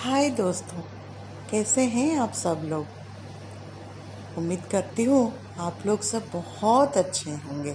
हाय 0.00 0.28
दोस्तों, 0.30 0.82
कैसे 1.50 1.82
हैं 1.84 2.16
आप 2.18 2.32
सब 2.32 2.60
लोग? 2.64 2.86
उम्मीद 4.38 4.62
करती 4.72 5.04
हूँ 5.04 5.20
आप 5.60 5.82
लोग 5.86 6.02
सब 6.02 6.30
बहुत 6.32 6.96
अच्छे 6.96 7.30
होंगे। 7.30 7.74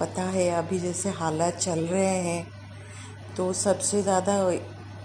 पता 0.00 0.22
है, 0.24 0.48
अभी 0.50 0.78
जैसे 0.78 1.10
हालात 1.12 1.56
चल 1.56 1.80
रहे 1.80 2.18
हैं 2.20 2.46
तो 3.36 3.52
सबसे 3.54 4.02
ज़्यादा 4.02 4.36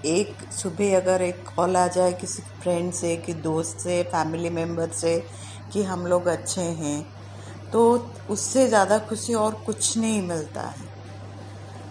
एक 0.08 0.44
सुबह 0.54 0.96
अगर 0.98 1.22
एक 1.22 1.44
कॉल 1.56 1.78
आ 1.78 1.88
जाए 1.88 2.12
किसी 2.14 2.44
फ्रेंड 2.62 2.92
से, 2.94 3.16
कि 3.18 3.34
दोस्त 3.34 3.80
से 3.80 4.02
फैमिली 4.06 4.50
मेंबर 4.52 4.90
से, 4.94 5.18
कि 5.74 5.84
हम 5.84 6.06
लोग 6.06 6.28
अच्छे 6.28 6.62
हैं 6.62 7.04
तो 7.72 7.90
उससे 8.30 8.68
ज़्यादा 8.68 8.98
खुशी 9.00 9.34
और 9.36 9.64
कुछ 9.66 9.98
नहीं 9.98 10.22
मिलता 10.22 10.68
है। 10.70 10.90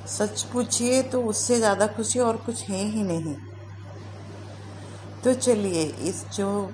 सच 0.09 0.43
पूछिए 0.43 1.03
तो 1.05 1.23
उससे 1.25 1.59
ज़्यादा 1.59 1.87
खुशी 1.89 2.19
और 2.21 2.37
कुछ 2.37 2.69
है 2.71 2.85
ही 2.87 3.03
नहीं। 3.05 3.37
तो 5.24 5.33
चलिए 5.34 5.83
इस 6.02 6.24
जो, 6.34 6.70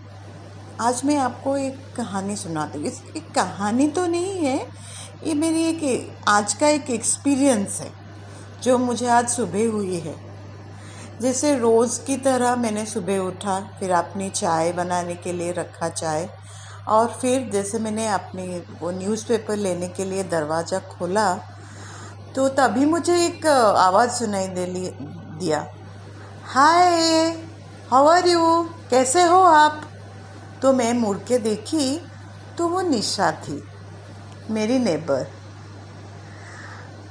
आज 0.81 1.01
मैं 1.05 1.17
आपको 1.19 1.57
एक 1.57 1.79
कहानी 1.97 2.37
सुनाती 2.37 2.79
हूँ। 2.79 2.87
इस, 2.87 3.01
एक 3.17 3.31
कहानी 3.35 3.87
तो 3.89 4.07
नहीं 4.07 4.37
है, 4.37 4.57
ये 5.25 5.35
मेरी 5.35 5.63
एक, 5.65 6.15
आज 6.29 6.55
का 6.55 6.69
एक 6.69 6.91
एक्सपीरियंस 6.91 7.81
है, 7.81 7.91
जो 8.63 8.79
मुझे 8.79 9.07
आज 9.09 9.29
सुबह 9.29 9.71
हुई 9.71 9.99
है। 9.99 10.15
जैसे 11.21 11.55
रोज़ 11.59 12.01
की 12.07 12.17
तरह 12.19 12.57
मैंने 12.57 12.85
सुबह 12.87 13.19
उठा, 13.19 13.59
फिर 13.81 13.93
अपनी 13.95 14.29
चाय 14.31 14.73
बनाने 14.73 15.15
के 15.17 15.33
लिए 15.33 15.53
रखा 15.53 15.89
चाय, 15.91 16.29
और 16.89 17.07
फिर 17.21 17.49
जैसे 17.53 17.79
मैंने 17.79 18.07
अपनी 18.09 18.47
वो 18.81 18.91
न्यूज़पेपर 18.93 19.57
लेने 19.57 19.89
के 19.89 20.05
लिए 20.05 20.25
दरवाज़ा 20.27 20.79
खोला 20.91 21.33
तो 22.35 22.49
तभी 22.51 22.85
मुझे 22.87 23.15
एक 23.19 23.47
आवाज़ 23.47 24.11
सुनाई 24.13 24.49
दे 24.49 24.67
दिया, 24.67 25.67
हाय 26.47 27.31
हाउ 27.91 28.07
आर 28.07 28.27
यू 28.29 28.41
कैसे 28.91 29.23
हो 29.23 29.39
आप? 29.39 29.81
तो 30.63 30.73
मैं 30.73 30.93
मुड़ 30.95 31.17
के 31.19 31.37
देखी 31.39 32.01
तो 32.59 32.67
वो 32.69 32.81
निशा 32.81 33.31
थी, 33.33 33.63
मेरी 34.51 34.79
नेबर 34.79 35.27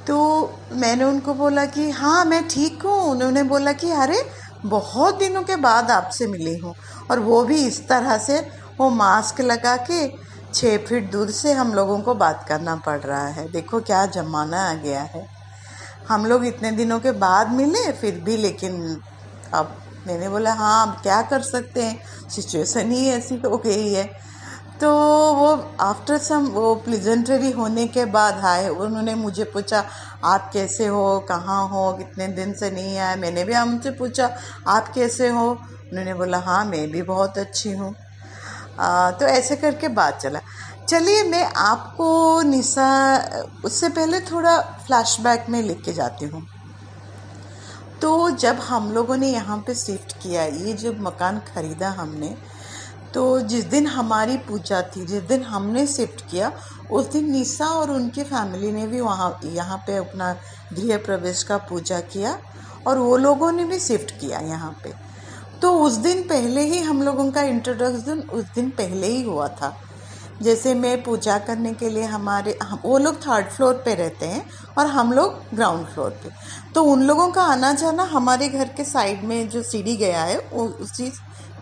तो 0.07 0.17
मैंने 0.71 1.03
उनको 1.03 1.33
बोला 1.33 1.65
कि 1.65 1.89
हाँ 1.89 2.25
मैं 2.25 2.47
ठीक 2.47 2.83
हूँ। 2.83 2.97
उन्होंने 3.01 3.43
बोला 3.43 3.71
कि, 3.73 3.91
अरे, 3.91 4.21
बहुत 4.65 5.17
दिनों 5.17 5.43
के 5.43 5.55
बाद 5.55 5.91
आपसे 5.91 6.27
मिली 6.27 6.57
हूँ। 6.57 6.73
और 7.11 7.19
वो 7.19 7.43
भी 7.43 7.65
इस 7.67 7.87
तरह 7.87 8.17
से 8.17 8.39
वो 8.79 8.89
मास्क 8.89 9.41
लगा 9.41 9.75
के 9.91 10.07
छः 10.53 10.77
फीट 10.77 11.11
दूर 11.11 11.31
से 11.31 11.53
हम 11.53 11.73
लोगों 11.73 11.99
को 11.99 12.13
बात 12.15 12.45
करना 12.47 12.75
पड़ 12.75 12.99
रहा 12.99 13.27
है। 13.27 13.51
देखो 13.51 13.79
क्या 13.81 14.05
ज़माना 14.05 14.69
आ 14.69 14.73
गया 14.73 15.01
है। 15.05 15.25
हम 16.09 16.25
लोग 16.25 16.45
इतने 16.45 16.71
दिनों 16.73 16.99
के 16.99 17.11
बाद 17.11 17.51
मिले, 17.51 17.91
फिर 17.91 18.19
भी 18.19 18.37
लेकिन 18.37 19.01
अब 19.53 19.75
मैंने 20.07 20.29
बोला 20.29 20.53
हाँ 20.53 20.87
अब 20.87 21.01
क्या 21.01 21.21
कर 21.21 21.41
सकते 21.41 21.83
हैं? 21.83 22.29
सिचुएशन 22.29 22.91
ही 22.91 23.07
ऐसी 23.09 23.35
हो 23.45 23.57
गई 23.57 23.93
है। 23.93 24.03
तो 24.81 24.89
वो 25.33 25.47
आफ्टर 25.81 26.17
सम 26.17 26.45
वो 26.47 26.73
प्लेजेंटरी 26.75 27.51
होने 27.51 27.85
के 27.87 28.05
बाद 28.05 28.45
आए, 28.45 28.67
उन्होंने 28.69 29.13
मुझे 29.15 29.43
पूछा, 29.43 29.83
आप 30.23 30.49
कैसे 30.53 30.87
हो? 30.87 31.19
कहाँ 31.29 31.67
हो? 31.69 31.91
कितने 31.93 32.27
दिन 32.27 32.53
से 32.53 32.71
नहीं 32.71 32.97
आए? 32.97 33.15
मैंने 33.15 33.43
भी 33.43 33.53
हमसे 33.53 33.91
पूछा, 33.91 34.29
आप 34.67 34.91
कैसे 34.93 35.29
हो? 35.29 35.49
उन्होंने 35.91 36.13
बोला 36.13 36.37
हाँ 36.37 36.63
मैं 36.65 36.89
भी 36.91 37.01
बहुत 37.01 37.37
अच्छी 37.37 37.71
हूँ। 37.71 37.93
तो 39.19 39.25
ऐसे 39.25 39.55
करके 39.55 39.87
बात 39.87 40.19
चला। 40.21 40.39
चलिए, 40.89 41.23
मैं 41.23 41.43
आपको 41.57 42.41
निशा, 42.41 42.89
उससे 43.65 43.89
पहले 43.89 44.19
थोड़ा 44.21 44.59
फ्लैशबैक 44.85 45.45
में 45.49 45.61
लिख 45.61 45.81
के 45.81 45.93
जाती 45.93 46.25
हूँ। 46.25 46.45
तो 48.05 48.29
जब 48.31 48.55
हम 48.61 48.91
लोगों 48.91 49.15
ने 49.17 49.27
यहाँ 49.27 49.57
पे 49.67 49.73
शिफ्ट 49.75 50.11
किया, 50.23 50.43
ये 50.43 50.73
जब 50.73 50.99
मकान 51.01 51.39
ख़रीदा 51.47 51.89
हमने 51.91 52.27
तो 53.13 53.23
जिस 53.41 53.63
दिन 53.65 53.87
हमारी 53.87 54.37
पूजा 54.37 54.81
थी, 54.81 55.05
जिस 55.05 55.23
दिन 55.23 55.43
हमने 55.43 55.85
शिफ्ट 55.87 56.21
किया, 56.31 56.51
उस 56.91 57.11
दिन 57.11 57.31
निशा 57.31 57.65
और 57.67 57.91
उनकी 57.91 58.23
फैमिली 58.23 58.71
ने 58.71 58.85
भी 58.87 59.01
वहाँ, 59.01 59.39
यहाँ 59.45 59.77
पे 59.87 59.95
अपना 59.97 60.31
गृह 60.73 60.97
प्रवेश 60.97 61.43
का 61.43 61.57
पूजा 61.69 61.99
किया 61.99 62.37
और 62.87 62.97
वो 62.97 63.17
लोगों 63.17 63.51
ने 63.51 63.65
भी 63.65 63.79
शिफ्ट 63.79 64.11
किया 64.19 64.39
यहाँ 64.39 64.71
पे। 64.83 64.93
तो 65.61 65.73
उस 65.79 65.93
दिन 66.05 66.21
पहले 66.23 66.61
ही 66.63 66.79
हम 66.81 67.01
लोगों 67.03 67.29
का 67.31 67.41
इंट्रोडक्शन 67.43 68.19
उस 68.19 68.53
दिन 68.55 68.69
पहले 68.69 69.07
ही 69.07 69.23
हुआ 69.23 69.47
था। 69.47 69.75
जैसे 70.41 70.73
मैं 70.73 71.01
पूजा 71.03 71.37
करने 71.39 71.73
के 71.73 71.89
लिए 71.89 72.03
हमारे, 72.05 72.57
हम, 72.63 72.79
वो 72.85 72.97
लोग 72.97 73.15
थर्ड 73.17 73.45
फ्लोर 73.47 73.73
पे 73.85 73.93
रहते 73.95 74.25
हैं 74.25 74.45
और 74.77 74.87
हम 74.87 75.13
लोग 75.13 75.55
ग्राउंड 75.55 75.85
फ्लोर 75.85 76.09
पे। 76.23 76.29
तो 76.73 76.83
उन 76.83 77.03
लोगों 77.03 77.29
का 77.31 77.43
आना 77.43 77.71
जाना 77.73 78.03
हमारे 78.05 78.49
घर 78.49 78.67
के 78.67 78.83
साइड 78.85 79.23
में 79.23 79.49
जो 79.49 79.61
सीढ़ी 79.63 79.95
गया 79.97 80.23
है, 80.23 80.37
वो 80.53 80.65
उसी 80.65 81.11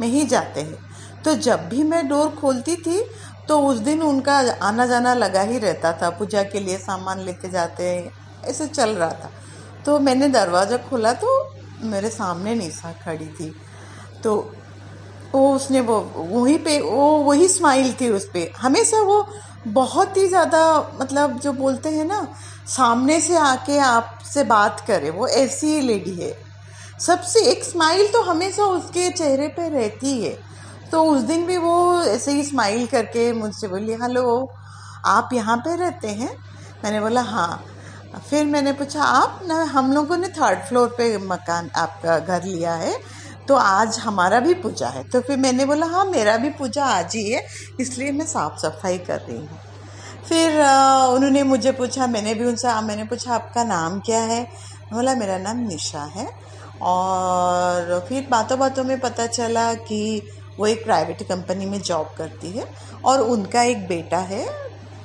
में 0.01 0.07
ही 0.07 0.25
जाते 0.25 0.61
हैं। 0.61 0.77
तो 1.23 1.35
जब 1.37 1.67
भी 1.69 1.83
मैं 1.83 2.07
डोर 2.07 2.29
खोलती 2.31 2.75
थी 2.77 3.03
तो 3.47 3.59
उस 3.61 3.77
दिन 3.79 4.01
उनका 4.01 4.37
आना 4.63 4.85
जाना 4.85 5.13
लगा 5.13 5.41
ही 5.41 5.57
रहता 5.59 5.91
था। 5.93 6.09
पूजा 6.09 6.43
के 6.43 6.59
लिए 6.59 6.77
सामान 6.77 7.19
लेके 7.19 7.49
जाते 7.49 7.83
हैं, 7.83 8.11
ऐसे 8.43 8.67
चल 8.67 8.89
रहा 8.89 9.09
था। 9.11 9.29
तो 9.85 9.99
मैंने 9.99 10.27
दरवाज़ा 10.29 10.77
खोला 10.79 11.13
तो 11.13 11.27
मेरे 11.83 12.09
सामने 12.09 12.55
निशा 12.55 12.91
खड़ी 13.03 13.27
थी। 13.29 13.53
तो 14.23 14.53
वो 15.35 15.53
उसने 15.55 15.81
वो, 15.81 15.99
वहीं 16.15 16.57
पे, 16.57 16.79
वो 16.81 17.17
वही 17.17 17.47
स्माइल 17.47 17.93
थी 18.01 18.09
उस 18.09 18.25
पर 18.25 18.51
हमेशा 18.57 19.01
वो 19.01 19.25
बहुत 19.67 20.17
ही 20.17 20.27
ज़्यादा 20.27 20.61
मतलब 21.01 21.39
जो 21.39 21.53
बोलते 21.53 21.89
हैं 21.89 22.05
ना, 22.05 22.27
सामने 22.67 23.19
से 23.21 23.37
आके 23.37 23.77
आपसे 23.77 24.43
बात 24.43 24.79
करे, 24.87 25.09
वो 25.09 25.27
ऐसी 25.27 25.67
ही 25.67 25.81
लेडी 25.81 26.15
है। 26.15 26.33
सबसे, 26.99 27.39
एक 27.41 27.63
स्माइल 27.63 28.07
तो 28.07 28.21
हमेशा 28.21 28.63
उसके 28.63 29.09
चेहरे 29.09 29.47
पे 29.47 29.69
रहती 29.69 30.21
है। 30.23 30.37
तो 30.91 31.03
उस 31.03 31.21
दिन 31.21 31.45
भी 31.45 31.57
वो 31.57 32.01
ऐसे 32.01 32.31
ही 32.31 32.43
स्माइल 32.43 32.85
करके 32.87 33.31
मुझसे 33.33 33.67
बोली, 33.67 33.93
हेलो, 33.93 34.51
आप 35.05 35.29
यहाँ 35.33 35.57
पे 35.57 35.75
रहते 35.75 36.07
हैं? 36.07 36.29
मैंने 36.83 36.99
बोला 37.01 37.21
हाँ। 37.21 37.63
फिर 38.29 38.45
मैंने 38.45 38.71
पूछा, 38.73 39.03
आप 39.03 39.39
ना, 39.47 39.63
हम 39.63 39.91
लोगों 39.93 40.17
ने 40.17 40.27
थर्ड 40.27 40.59
फ्लोर 40.59 40.87
पे 40.97 41.17
मकान 41.17 41.69
आपका 41.75 42.19
घर 42.19 42.43
लिया 42.43 42.73
है। 42.73 42.97
तो 43.47 43.55
आज 43.55 43.97
हमारा 43.99 44.39
भी 44.39 44.53
पूजा 44.55 44.87
है। 44.87 45.03
तो 45.03 45.21
फिर 45.21 45.37
मैंने 45.37 45.65
बोला 45.65 45.85
हाँ 45.85 46.05
मेरा 46.05 46.35
भी 46.37 46.49
पूजा 46.51 46.85
आज 46.85 47.15
ही 47.15 47.29
है, 47.29 47.45
इसलिए 47.79 48.11
मैं 48.11 48.25
साफ़ 48.25 48.59
सफ़ाई 48.59 48.97
कर 48.99 49.19
रही 49.19 49.37
हूँ। 49.37 49.59
फिर 50.29 50.59
उन्होंने 51.07 51.43
मुझे 51.43 51.71
पूछा, 51.71 52.07
मैंने 52.07 52.33
भी 52.33 52.45
उनसे 52.45 52.81
मैंने 52.81 53.03
पूछा, 53.03 53.33
आपका 53.35 53.63
नाम 53.63 53.99
क्या 53.99 54.21
है? 54.21 54.43
बोला, 54.93 55.15
मेरा 55.15 55.37
नाम 55.37 55.57
निशा 55.67 56.03
है। 56.15 56.27
और 56.81 58.05
फिर 58.09 58.27
बातों 58.29 58.57
बातों 58.59 58.83
में 58.83 58.99
पता 58.99 59.25
चला 59.27 59.73
कि 59.73 60.29
वो 60.57 60.65
एक 60.67 60.83
प्राइवेट 60.85 61.21
कंपनी 61.23 61.65
में 61.65 61.79
जॉब 61.81 62.13
करती 62.17 62.49
है 62.49 62.67
और 63.05 63.21
उनका 63.23 63.61
एक 63.63 63.87
बेटा 63.87 64.17
है। 64.31 64.45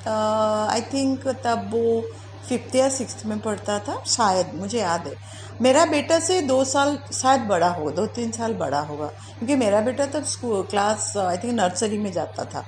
आई 0.07 0.81
थिंक 0.93 1.27
तब 1.45 1.69
वो 1.73 2.01
फिफ्थ 2.49 2.75
या 2.75 2.89
सिक्स 2.89 3.25
में 3.25 3.39
पढ़ता 3.39 3.77
था, 3.79 4.01
शायद, 4.07 4.51
मुझे 4.55 4.79
याद 4.79 5.07
है। 5.07 5.13
मेरा 5.61 5.85
बेटा 5.85 6.19
से 6.19 6.41
दो 6.41 6.63
साल, 6.63 6.97
शायद 7.13 7.41
बड़ा 7.41 7.69
होगा, 7.69 7.91
दो 7.91 8.05
तीन 8.07 8.31
साल 8.31 8.53
बड़ा 8.53 8.79
होगा, 8.79 9.07
क्योंकि 9.07 9.55
मेरा 9.55 9.81
बेटा 9.81 10.05
तब 10.05 10.23
school 10.25 10.61
class, 10.63 11.13
I 11.17 11.37
think 11.37 11.53
nursery 11.53 11.97
में 11.97 12.11
जाता 12.11 12.45
था। 12.45 12.65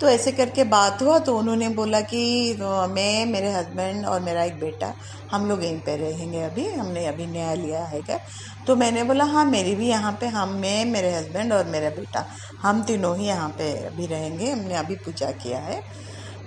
तो 0.00 0.08
ऐसे 0.08 0.32
करके 0.32 0.64
बात 0.64 1.02
हुआ 1.02 1.18
तो 1.18 1.36
उन्होंने 1.38 1.68
बोला 1.68 2.00
कि 2.00 2.56
मैं, 2.60 3.26
मेरे 3.26 3.50
हस्बैंड 3.50 4.06
और 4.06 4.20
मेरा 4.20 4.42
एक 4.44 4.58
बेटा, 4.60 4.92
हम 5.30 5.48
लोग 5.48 5.62
यहीं 5.64 5.78
पे 5.80 5.96
रहेंगे 5.96 6.42
अभी, 6.42 6.66
हमने 6.68 7.06
अभी 7.06 7.26
नया 7.26 7.54
लिया 7.54 7.84
है, 7.84 8.00
क्या? 8.02 8.18
तो 8.66 8.76
मैंने 8.76 9.04
बोला 9.04 9.24
हाँ 9.24 9.44
मेरी 9.44 9.74
भी 9.74 9.88
यहाँ 9.88 10.12
पे, 10.20 10.26
हम, 10.26 10.48
मैं, 10.54 10.84
मेरे 10.84 11.14
हस्बैंड 11.14 11.52
और 11.52 11.64
मेरा 11.66 11.90
बेटा, 11.90 12.26
हम 12.62 12.82
तीनों 12.82 13.16
ही 13.16 13.26
यहाँ 13.26 13.48
पे 13.48 13.72
अभी 13.86 14.06
रहेंगे, 14.06 14.50
हमने 14.50 14.74
अभी 14.74 14.94
पूजा 14.96 15.30
किया 15.30 15.58
है। 15.58 15.80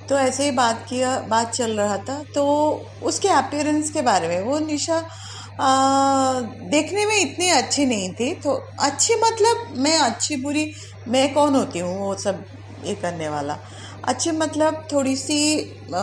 तो 0.10 0.18
ऐसे 0.18 0.44
ही 0.44 0.52
बात 0.52 0.86
किया 0.90 1.18
बात 1.30 1.52
चल 1.54 1.72
रहा 1.80 1.98
था। 1.98 2.22
तो 2.36 2.44
उसके 3.04 3.28
अपियरेंस 3.30 3.90
के 3.92 4.02
बारे 4.02 4.28
में 4.28 4.42
वो 4.44 4.60
निशा 4.60 4.98
आ, 5.62 6.42
देखने 6.72 7.06
में 7.06 7.16
इतनी 7.18 7.50
अच्छी 7.50 7.86
नहीं 7.86 8.12
थी। 8.14 8.34
तो 8.34 8.52
अच्छी 8.80 9.16
मतलब 9.16 9.74
मैं 9.78 9.98
अच्छी 10.00 10.36
बुरी 10.36 10.72
मैं 11.08 11.34
कौन 11.34 11.56
होती 11.56 11.80
हूँ 11.80 11.98
वो 12.00 12.14
सब 12.16 12.44
ये 12.86 12.94
करने 12.96 13.30
वाला? 13.30 13.58
अच्छी 14.04 14.32
मतलब 14.32 14.86
थोड़ी 14.92 15.16
सी 15.16 15.40
आ, 15.62 16.02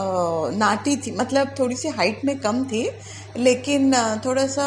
नाटी 0.56 0.96
थी 0.96 1.10
मतलब 1.10 1.54
थोड़ी 1.58 1.76
सी 1.76 1.88
हाइट 1.88 2.24
में 2.24 2.38
कम 2.38 2.64
थी 2.64 2.88
लेकिन 3.36 3.92
थोड़ा 4.24 4.46
सा 4.46 4.66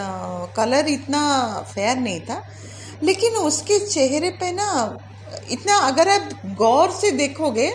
आ, 0.00 0.46
कलर 0.56 0.88
इतना 0.88 1.22
फेयर 1.74 1.96
नहीं 1.98 2.20
था। 2.20 2.42
लेकिन 3.02 3.34
उसके 3.42 3.78
चेहरे 3.86 4.30
पे 4.40 4.52
ना 4.52 4.68
इतना 5.50 5.76
अगर 5.86 6.08
आप 6.08 6.28
गौर 6.58 6.90
से 6.90 7.10
देखोगे 7.10 7.70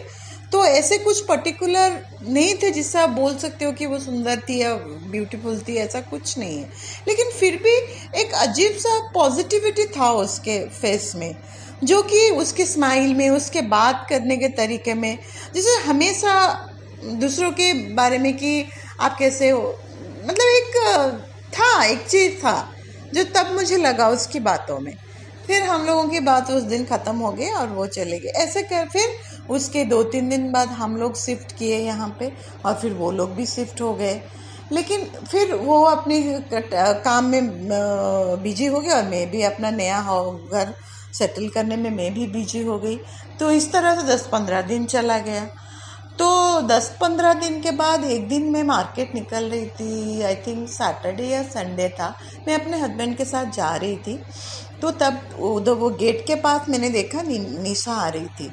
तो 0.51 0.63
ऐसे 0.65 0.97
कुछ 0.97 1.25
पर्टिकुलर 1.25 1.99
नहीं 2.27 2.55
थे 2.55 2.69
जिससे 2.71 2.99
आप 2.99 3.09
बोल 3.09 3.37
सकते 3.37 3.65
हो 3.65 3.71
कि 3.71 3.85
वो 3.85 3.99
सुंदर 3.99 4.39
थी 4.39 4.57
या 4.61 4.73
ब्यूटीफुल 5.11 5.59
थी, 5.59 5.75
ऐसा 5.75 6.01
कुछ 6.01 6.37
नहीं 6.37 6.57
है। 6.57 6.69
लेकिन 7.07 7.31
फिर 7.31 7.55
भी 7.55 7.75
एक 8.21 8.33
अजीब 8.33 8.71
सा 8.71 8.99
पॉजिटिविटी 9.13 9.85
था 9.85 10.11
उसके 10.11 10.59
फेस 10.69 11.11
में, 11.15 11.35
जो 11.83 12.01
कि 12.03 12.29
उसके 12.29 12.65
स्माइल 12.65 13.13
में, 13.13 13.29
उसके 13.29 13.61
बात 13.61 14.05
करने 14.09 14.37
के 14.37 14.47
तरीके 14.47 14.93
में। 14.93 15.17
जैसे 15.55 15.77
हमेशा 15.83 16.33
दूसरों 17.03 17.51
के 17.51 17.73
बारे 17.73 18.17
में 18.17 18.33
कि 18.37 18.65
आप 18.99 19.17
कैसे 19.17 19.49
हो 19.49 19.79
मतलब 20.23 20.47
एक, 20.47 21.21
था, 21.53 21.83
एक 21.85 22.07
चीज़ 22.07 22.33
था, 22.33 22.73
जो 23.13 23.23
तब 23.23 23.51
मुझे 23.53 23.77
लगा 23.77 24.09
उसकी 24.09 24.39
बातों 24.39 24.79
में। 24.79 24.95
फिर 25.47 25.63
हम 25.63 25.85
लोगों 25.85 26.07
की 26.07 26.19
बात 26.19 26.51
उस 26.51 26.63
दिन 26.63 26.85
ख़त्म 26.85 27.15
हो 27.15 27.31
गई 27.31 27.49
और 27.49 27.67
वो 27.67 27.85
चले 27.87 28.19
गए। 28.19 28.29
ऐसे 28.29 28.61
कर, 28.63 28.87
फिर 28.87 29.30
उसके 29.49 29.83
दो 29.85 30.03
तीन 30.03 30.29
दिन 30.29 30.51
बाद 30.51 30.69
हम 30.69 30.95
लोग 30.97 31.15
शिफ्ट 31.15 31.51
किए 31.57 31.77
यहाँ 31.77 32.15
पे 32.19 32.31
और 32.65 32.75
फिर 32.75 32.93
वो 32.93 33.11
लोग 33.11 33.33
भी 33.35 33.45
शिफ्ट 33.45 33.81
हो 33.81 33.93
गए। 33.93 34.21
लेकिन 34.71 35.05
फिर 35.31 35.53
वो 35.55 35.81
अपने 35.83 36.21
काम 37.03 37.25
में 37.25 37.49
बिज़ी 38.43 38.65
हो 38.65 38.79
गया 38.79 38.95
और 38.95 39.03
मैं 39.03 39.29
भी 39.31 39.41
अपना 39.43 39.69
नया 39.71 40.01
घर 40.53 40.73
सेटल 41.13 41.49
करने 41.49 41.75
में 41.75 41.89
मैं 41.89 42.13
भी 42.13 42.27
बिज़ी 42.27 42.61
हो 42.63 42.77
गई। 42.79 42.99
तो 43.39 43.51
इस 43.51 43.71
तरह 43.71 43.95
से 43.95 44.07
दस 44.07 44.27
पंद्रह 44.27 44.61
दिन 44.61 44.85
चला 44.85 45.17
गया। 45.19 45.43
तो 46.19 46.61
दस 46.61 46.89
पंद्रह 47.01 47.33
दिन 47.33 47.61
के 47.61 47.71
बाद 47.71 48.03
एक 48.03 48.27
दिन 48.27 48.49
मैं 48.51 48.63
मार्केट 48.63 49.13
निकल 49.15 49.43
रही 49.43 49.65
थी 49.65 50.21
आई 50.21 50.35
थिंक 50.35 50.67
सैटरडे 50.69 51.23
या 51.23 51.43
संडे 51.43 51.89
था। 51.89 52.13
मैं 52.47 52.59
अपने 52.61 52.79
हस्बैंड 52.79 53.15
के 53.17 53.25
साथ 53.25 53.51
जा 53.51 53.75
रही 53.75 53.95
थी। 53.97 54.19
तो 54.81 54.91
तब 54.91 55.41
उधर 55.41 55.71
वो 55.71 55.89
गेट 55.89 56.25
के 56.27 56.35
पास 56.35 56.69
मैंने 56.69 56.89
देखा 56.89 57.21
नि, 57.21 57.39
निशा 57.39 57.93
आ 57.93 58.07
रही 58.07 58.25
थी। 58.25 58.51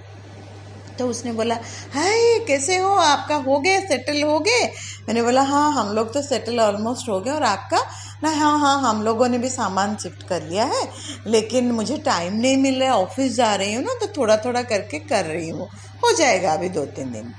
तो 0.98 1.06
उसने 1.08 1.32
बोला 1.32 1.54
हाय 1.94 2.38
कैसे 2.48 2.76
हो? 2.78 2.88
आपका 2.94 3.36
हो 3.46 3.58
गए 3.60 3.78
सेटल 3.82 4.22
हो 4.24 4.38
गए? 4.40 4.64
मैंने 5.08 5.22
बोला 5.22 5.42
हाँ 5.44 5.70
हम 5.74 5.94
लोग 5.94 6.12
तो 6.14 6.22
सेटल 6.22 6.60
ऑलमोस्ट 6.60 7.08
हो 7.08 7.20
गए 7.20 7.30
और 7.32 7.42
आपका? 7.44 7.78
ना 8.24 8.30
हाँ 8.32 8.58
हाँ 8.60 8.78
हम 8.82 9.02
लोगों 9.02 9.28
ने 9.28 9.38
भी 9.38 9.48
सामान 9.50 9.96
शिफ्ट 10.02 10.22
कर 10.28 10.42
लिया 10.42 10.64
है 10.66 10.82
लेकिन 11.26 11.70
मुझे 11.72 11.96
टाइम 12.06 12.34
नहीं 12.36 12.56
मिल 12.62 12.80
रहा 12.80 12.88
है 12.88 12.94
ऑफ़िस 12.96 13.36
जा 13.36 13.54
रही 13.54 13.74
हूँ 13.74 13.82
ना 13.84 13.94
तो 14.00 14.06
थोड़ा 14.16 14.36
थोड़ा 14.44 14.62
करके 14.64 14.98
कर 15.06 15.24
रही 15.26 15.48
हूँ। 15.50 15.68
हो 16.02 16.12
जाएगा 16.18 16.52
अभी 16.52 16.68
दो 16.70 16.84
तीन 16.96 17.10
दिन। 17.12 17.32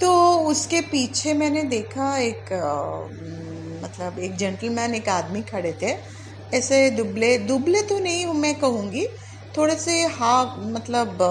तो 0.00 0.10
उसके 0.50 0.80
पीछे 0.92 1.34
मैंने 1.34 1.62
देखा 1.70 2.16
एक 2.18 2.52
आ, 2.52 3.08
मतलब 3.86 4.18
एक 4.20 4.36
जेंटलमैन 4.38 4.94
एक 4.94 5.08
आदमी 5.10 5.42
खड़े 5.50 5.72
थे। 5.82 5.92
ऐसे 6.52 6.88
दुबले 6.90 7.36
दुबले 7.46 7.82
तो 7.88 7.98
नहीं 8.00 8.26
मैं 8.40 8.54
कहूँगी 8.60 9.06
थोड़े 9.54 9.74
से 9.78 10.02
हाँ 10.18 10.44
मतलब 10.68 11.22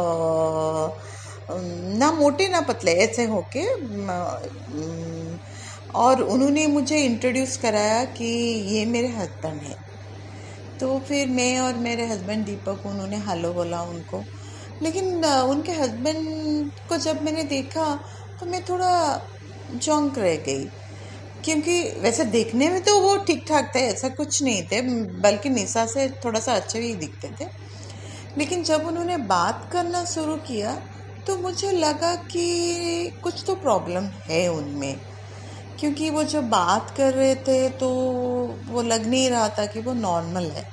ना 1.49 2.11
मोटे, 2.13 2.47
ना 2.49 2.61
पतले, 2.69 2.91
ऐसे 3.05 3.25
होके 3.27 3.63
और 5.95 6.21
उन्होंने 6.23 6.65
मुझे 6.67 6.97
इंट्रोड्यूस 7.05 7.57
कराया 7.57 8.03
कि 8.17 8.25
ये 8.73 8.85
मेरे 8.87 9.07
हस्बैंड 9.17 9.61
हैं। 9.63 9.75
तो 10.79 10.99
फिर 11.07 11.27
मैं 11.29 11.59
और 11.59 11.77
मेरे 11.79 12.05
हस्बैंड 12.07 12.45
दीपक, 12.45 12.85
उन्होंने 12.85 13.17
हेलो 13.29 13.53
बोला 13.53 13.81
उनको। 13.85 14.25
लेकिन 14.81 15.25
उनके 15.25 15.71
हस्बैंड 15.73 16.71
को 16.89 16.97
जब 16.99 17.21
मैंने 17.23 17.43
देखा 17.53 17.85
तो 18.39 18.45
मैं 18.47 18.61
थोड़ा 18.69 18.91
चौंक 19.69 20.17
रह 20.19 20.35
गई। 20.47 20.65
क्योंकि 21.43 21.73
वैसे 22.03 22.25
देखने 22.33 22.69
में 22.69 22.81
तो 22.83 22.99
वो 23.01 23.15
ठीक 23.27 23.45
ठाक 23.49 23.71
थे, 23.75 23.79
ऐसा 23.87 24.09
कुछ 24.17 24.41
नहीं 24.43 24.63
थे, 24.71 24.81
बल्कि 25.21 25.49
निशा 25.49 25.85
से 25.87 26.07
थोड़ा 26.25 26.39
सा 26.41 26.55
अच्छे 26.55 26.79
भी 26.79 26.95
दिखते 26.97 27.29
थे। 27.41 27.47
लेकिन 28.37 28.63
जब 28.63 28.87
उन्होंने 28.87 29.17
बात 29.29 29.67
करना 29.73 30.03
शुरू 30.07 30.37
किया 30.47 30.75
तो 31.25 31.35
मुझे 31.37 31.71
लगा 31.71 32.13
कि 32.31 32.45
कुछ 33.23 33.43
तो 33.47 33.53
प्रॉब्लम 33.55 34.05
है 34.25 34.47
उनमें। 34.49 34.95
क्योंकि 35.79 36.09
वो 36.09 36.23
जब 36.25 36.49
बात 36.49 36.91
कर 36.97 37.13
रहे 37.13 37.35
थे 37.47 37.69
तो 37.79 37.89
वो 38.69 38.81
लग 38.83 39.05
नहीं 39.07 39.29
रहा 39.29 39.47
था 39.59 39.65
कि 39.67 39.81
वो 39.81 39.93
नॉर्मल 39.95 40.51
है। 40.51 40.63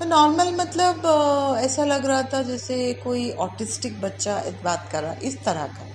तो 0.00 0.06
नॉर्मल 0.06 0.54
मतलब 0.56 1.06
ऐसा 1.60 1.84
लग 1.84 2.06
रहा 2.06 2.22
था 2.34 2.42
जैसे 2.44 2.92
कोई 3.04 3.30
ऑटिस्टिक 3.42 4.00
बच्चा 4.02 4.42
बात 4.64 4.88
कर 4.92 5.02
रहा, 5.02 5.14
इस 5.22 5.44
तरह 5.46 5.66
का। 5.78 5.88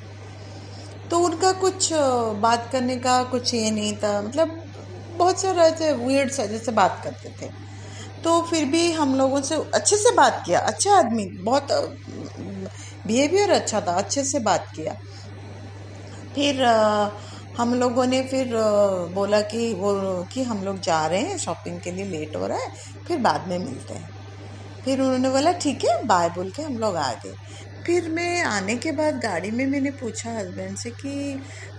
तो 1.11 1.19
उनका 1.19 1.51
कुछ 1.53 1.89
बात 2.41 2.69
करने 2.71 2.95
का 2.97 3.21
कुछ 3.25 3.53
ये 3.53 3.69
नहीं 3.71 3.95
था। 3.97 4.21
मतलब 4.21 4.49
बहुत 5.13 5.41
सारा 5.41 5.63
ऐसे 5.65 5.91
वियर्ड 5.95 6.31
सा 6.31 6.45
जैसे 6.45 6.71
बात 6.73 6.99
करते 7.03 7.29
थे। 7.41 7.49
तो 8.23 8.41
फिर 8.43 8.65
भी 8.67 8.91
हम 8.93 9.15
लोगों 9.15 9.41
से 9.43 9.55
अच्छे 9.75 9.97
से 9.97 10.11
बात 10.17 10.41
किया 10.45 10.59
अच्छा 10.63 10.97
आदमी, 10.97 11.25
बहुत 11.41 11.67
बिहेवियर 13.07 13.51
अच्छा 13.51 13.81
था 13.81 13.93
अच्छे 13.97 14.23
से 14.23 14.39
बात 14.39 14.67
किया। 14.75 14.95
फिर 16.35 16.63
आ, 16.63 17.09
हम 17.57 17.73
लोगों 17.73 18.05
ने 18.07 18.21
फिर 18.23 18.55
आ, 18.55 19.05
बोला 19.13 19.41
कि 19.41 19.73
वो 19.73 19.93
कि 20.33 20.43
हम 20.43 20.63
लोग 20.63 20.79
जा 20.79 21.05
रहे 21.07 21.21
हैं 21.21 21.37
शॉपिंग 21.37 21.79
के 21.81 21.91
लिए 21.91 22.05
लेट 22.05 22.35
हो 22.35 22.47
रहा 22.47 22.57
है 22.57 22.71
फिर 23.07 23.17
बाद 23.19 23.47
में 23.47 23.57
मिलते 23.59 23.93
हैं। 23.93 24.09
फिर 24.85 25.01
उन्होंने 25.01 25.29
बोला 25.29 25.51
ठीक 25.61 25.85
है 25.85 26.03
बाय 26.05 26.29
बोल 26.29 26.51
के 26.51 26.61
हम 26.63 26.77
लोग 26.77 26.95
आ 26.97 27.13
गए। 27.13 27.35
फिर 27.85 28.09
मैं 28.09 28.43
आने 28.43 28.75
के 28.77 28.91
बाद 28.91 29.19
गाड़ी 29.19 29.51
में 29.51 29.65
मैंने 29.67 29.91
पूछा 29.91 30.31
हस्बैंड 30.39 30.77
से 30.77 30.91
कि 30.91 31.35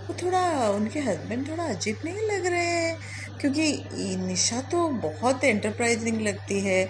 वो 0.09 0.15
थोड़ा 0.23 0.41
उनके 0.71 0.99
हस्बैंड 0.99 1.47
थोड़ा 1.49 1.65
अजीब 1.65 1.97
नहीं 2.05 2.27
लग 2.31 2.45
रहे 2.45 2.65
हैं? 2.65 2.97
क्योंकि 3.41 4.17
निशा 4.17 4.59
तो 4.71 4.87
बहुत 4.99 5.43
एंटरप्राइजिंग 5.43 6.21
लगती 6.21 6.59
है। 6.59 6.83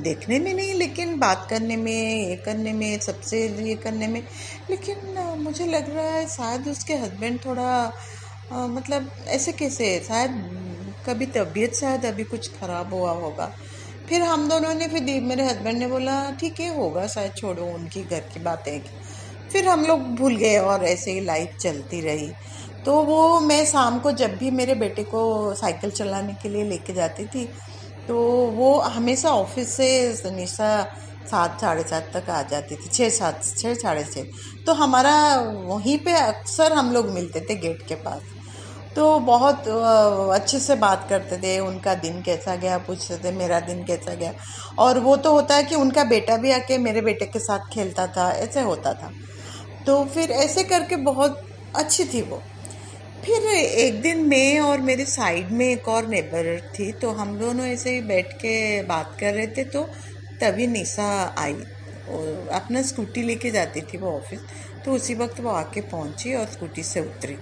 देखने 0.00 0.38
में 0.38 0.52
नहीं 0.54 0.74
लेकिन 0.74 1.18
बात 1.18 1.46
करने 1.50 1.76
में 1.76 1.92
ये 2.28 2.36
करने 2.36 2.72
में 2.72 2.98
सबसे 3.00 3.46
ये 3.60 3.74
करने 3.84 4.06
में। 4.06 4.22
लेकिन 4.70 5.18
मुझे 5.40 5.66
लग 5.66 5.94
रहा 5.94 6.04
है 6.06 6.26
शायद 6.28 6.68
उसके 6.68 6.94
हस्बैंड 6.96 7.38
थोड़ा 7.44 7.70
आ, 8.52 8.66
मतलब 8.66 9.10
ऐसे 9.28 9.52
कैसे 9.52 9.98
शायद 10.08 10.30
कभी 11.06 11.26
तबीयत 11.26 11.74
शायद 11.74 12.04
अभी 12.06 12.24
कुछ 12.24 12.50
ख़राब 12.52 12.92
हुआ 12.94 13.12
होगा। 13.12 13.46
फिर 14.08 14.22
हम 14.22 14.48
दोनों 14.48 14.74
ने 14.74 14.88
फिर 14.88 15.22
मेरे 15.22 15.44
हस्बैंड 15.44 15.78
ने 15.78 15.86
बोला 15.86 16.14
ठीक 16.40 16.60
है 16.60 16.74
होगा 16.76 17.06
शायद 17.06 17.32
छोड़ो 17.36 17.64
उनकी 17.64 18.02
घर 18.02 18.20
की 18.34 18.40
बातें। 18.40 18.78
फिर 19.52 19.68
हम 19.68 19.84
लोग 19.84 20.00
भूल 20.16 20.36
गए 20.36 20.56
और 20.58 20.84
ऐसे 20.84 21.12
ही 21.12 21.20
लाइफ 21.20 21.56
चलती 21.60 22.00
रही। 22.00 22.30
तो 22.86 23.02
वो 23.02 23.40
मैं 23.40 23.64
शाम 23.66 23.98
को 23.98 24.12
जब 24.12 24.36
भी 24.36 24.50
मेरे 24.50 24.74
बेटे 24.74 25.02
को 25.04 25.22
साइकिल 25.54 25.90
चलाने 25.90 26.32
के 26.42 26.48
लिए 26.48 26.64
लेके 26.64 26.92
जाती 26.92 27.26
थी 27.26 27.44
तो 28.08 28.16
वो 28.52 28.78
हमेशा 28.80 29.30
ऑफ़िस 29.30 29.76
से 29.76 30.30
निशा 30.30 30.70
सात, 31.22 31.60
साढ़े 31.60 31.82
सात 31.82 32.10
तक 32.14 32.30
आ 32.30 32.42
जाती 32.42 32.76
थी, 32.76 32.88
छः, 32.88 33.08
सात, 33.08 33.44
छः, 33.58 33.74
साढ़े 33.74 34.04
छः। 34.04 34.64
तो 34.66 34.72
हमारा 34.72 35.14
वहीं 35.66 35.98
पे 35.98 36.12
अक्सर 36.12 36.72
हम 36.72 36.92
लोग 36.92 37.08
मिलते 37.10 37.40
थे 37.40 37.54
गेट 37.54 37.86
के 37.86 37.94
पास। 37.94 38.22
तो 38.96 39.18
बहुत 39.18 39.68
अच्छे 40.34 40.58
से 40.58 40.74
बात 40.74 41.06
करते 41.08 41.36
थे, 41.36 41.58
उनका 41.58 41.94
दिन 41.94 42.20
कैसा 42.22 42.56
गया, 42.56 42.78
पूछते 42.78 43.16
थे, 43.16 43.32
मेरा 43.32 43.60
दिन 43.60 43.84
कैसा 43.84 44.14
गया। 44.14 44.32
और 44.78 44.98
वो 44.98 45.16
तो 45.16 45.32
होता 45.32 45.54
है 45.54 45.64
कि 45.64 45.74
उनका 45.74 46.04
बेटा 46.04 46.36
भी 46.36 46.52
आके 46.52 46.78
मेरे 46.78 47.00
बेटे 47.00 47.26
के 47.26 47.38
साथ 47.38 47.68
खेलता 47.72 48.06
था, 48.06 48.30
ऐसे 48.32 48.60
होता 48.60 48.94
था। 48.94 49.10
तो 49.86 50.04
फिर 50.04 50.30
ऐसे 50.30 50.64
करके 50.64 50.96
बहुत 50.96 51.42
अच्छी 51.76 52.04
थी 52.04 52.22
वो। 52.22 52.42
फिर 53.22 53.42
एक 53.54 54.00
दिन 54.02 54.24
मैं 54.28 54.58
और 54.60 54.80
मेरे 54.80 55.04
साइड 55.06 55.50
में 55.52 55.64
एक 55.66 55.88
और 55.88 56.06
नेबर 56.08 56.46
थी 56.78 56.90
तो 57.02 57.10
हम 57.14 57.36
दोनों 57.38 57.66
ऐसे 57.66 57.90
ही 57.94 58.00
बैठ 58.06 58.32
के 58.40 58.54
बात 58.86 59.16
कर 59.20 59.34
रहे 59.34 59.46
थे 59.56 59.64
तो 59.74 59.82
तभी 60.40 60.66
निशा 60.66 61.06
आई 61.38 61.54
और 62.06 62.48
अपना 62.54 62.82
स्कूटी 62.82 63.22
लेके 63.22 63.50
जाती 63.50 63.80
थी 63.92 63.98
वो 63.98 64.10
ऑफ़िस 64.16 64.40
तो 64.84 64.92
उसी 64.94 65.14
वक्त 65.14 65.40
वो 65.40 65.50
आके 65.50 65.80
पहुँची 65.92 66.34
और 66.34 66.46
स्कूटी 66.46 66.82
से 66.82 67.00
उतरी। 67.00 67.36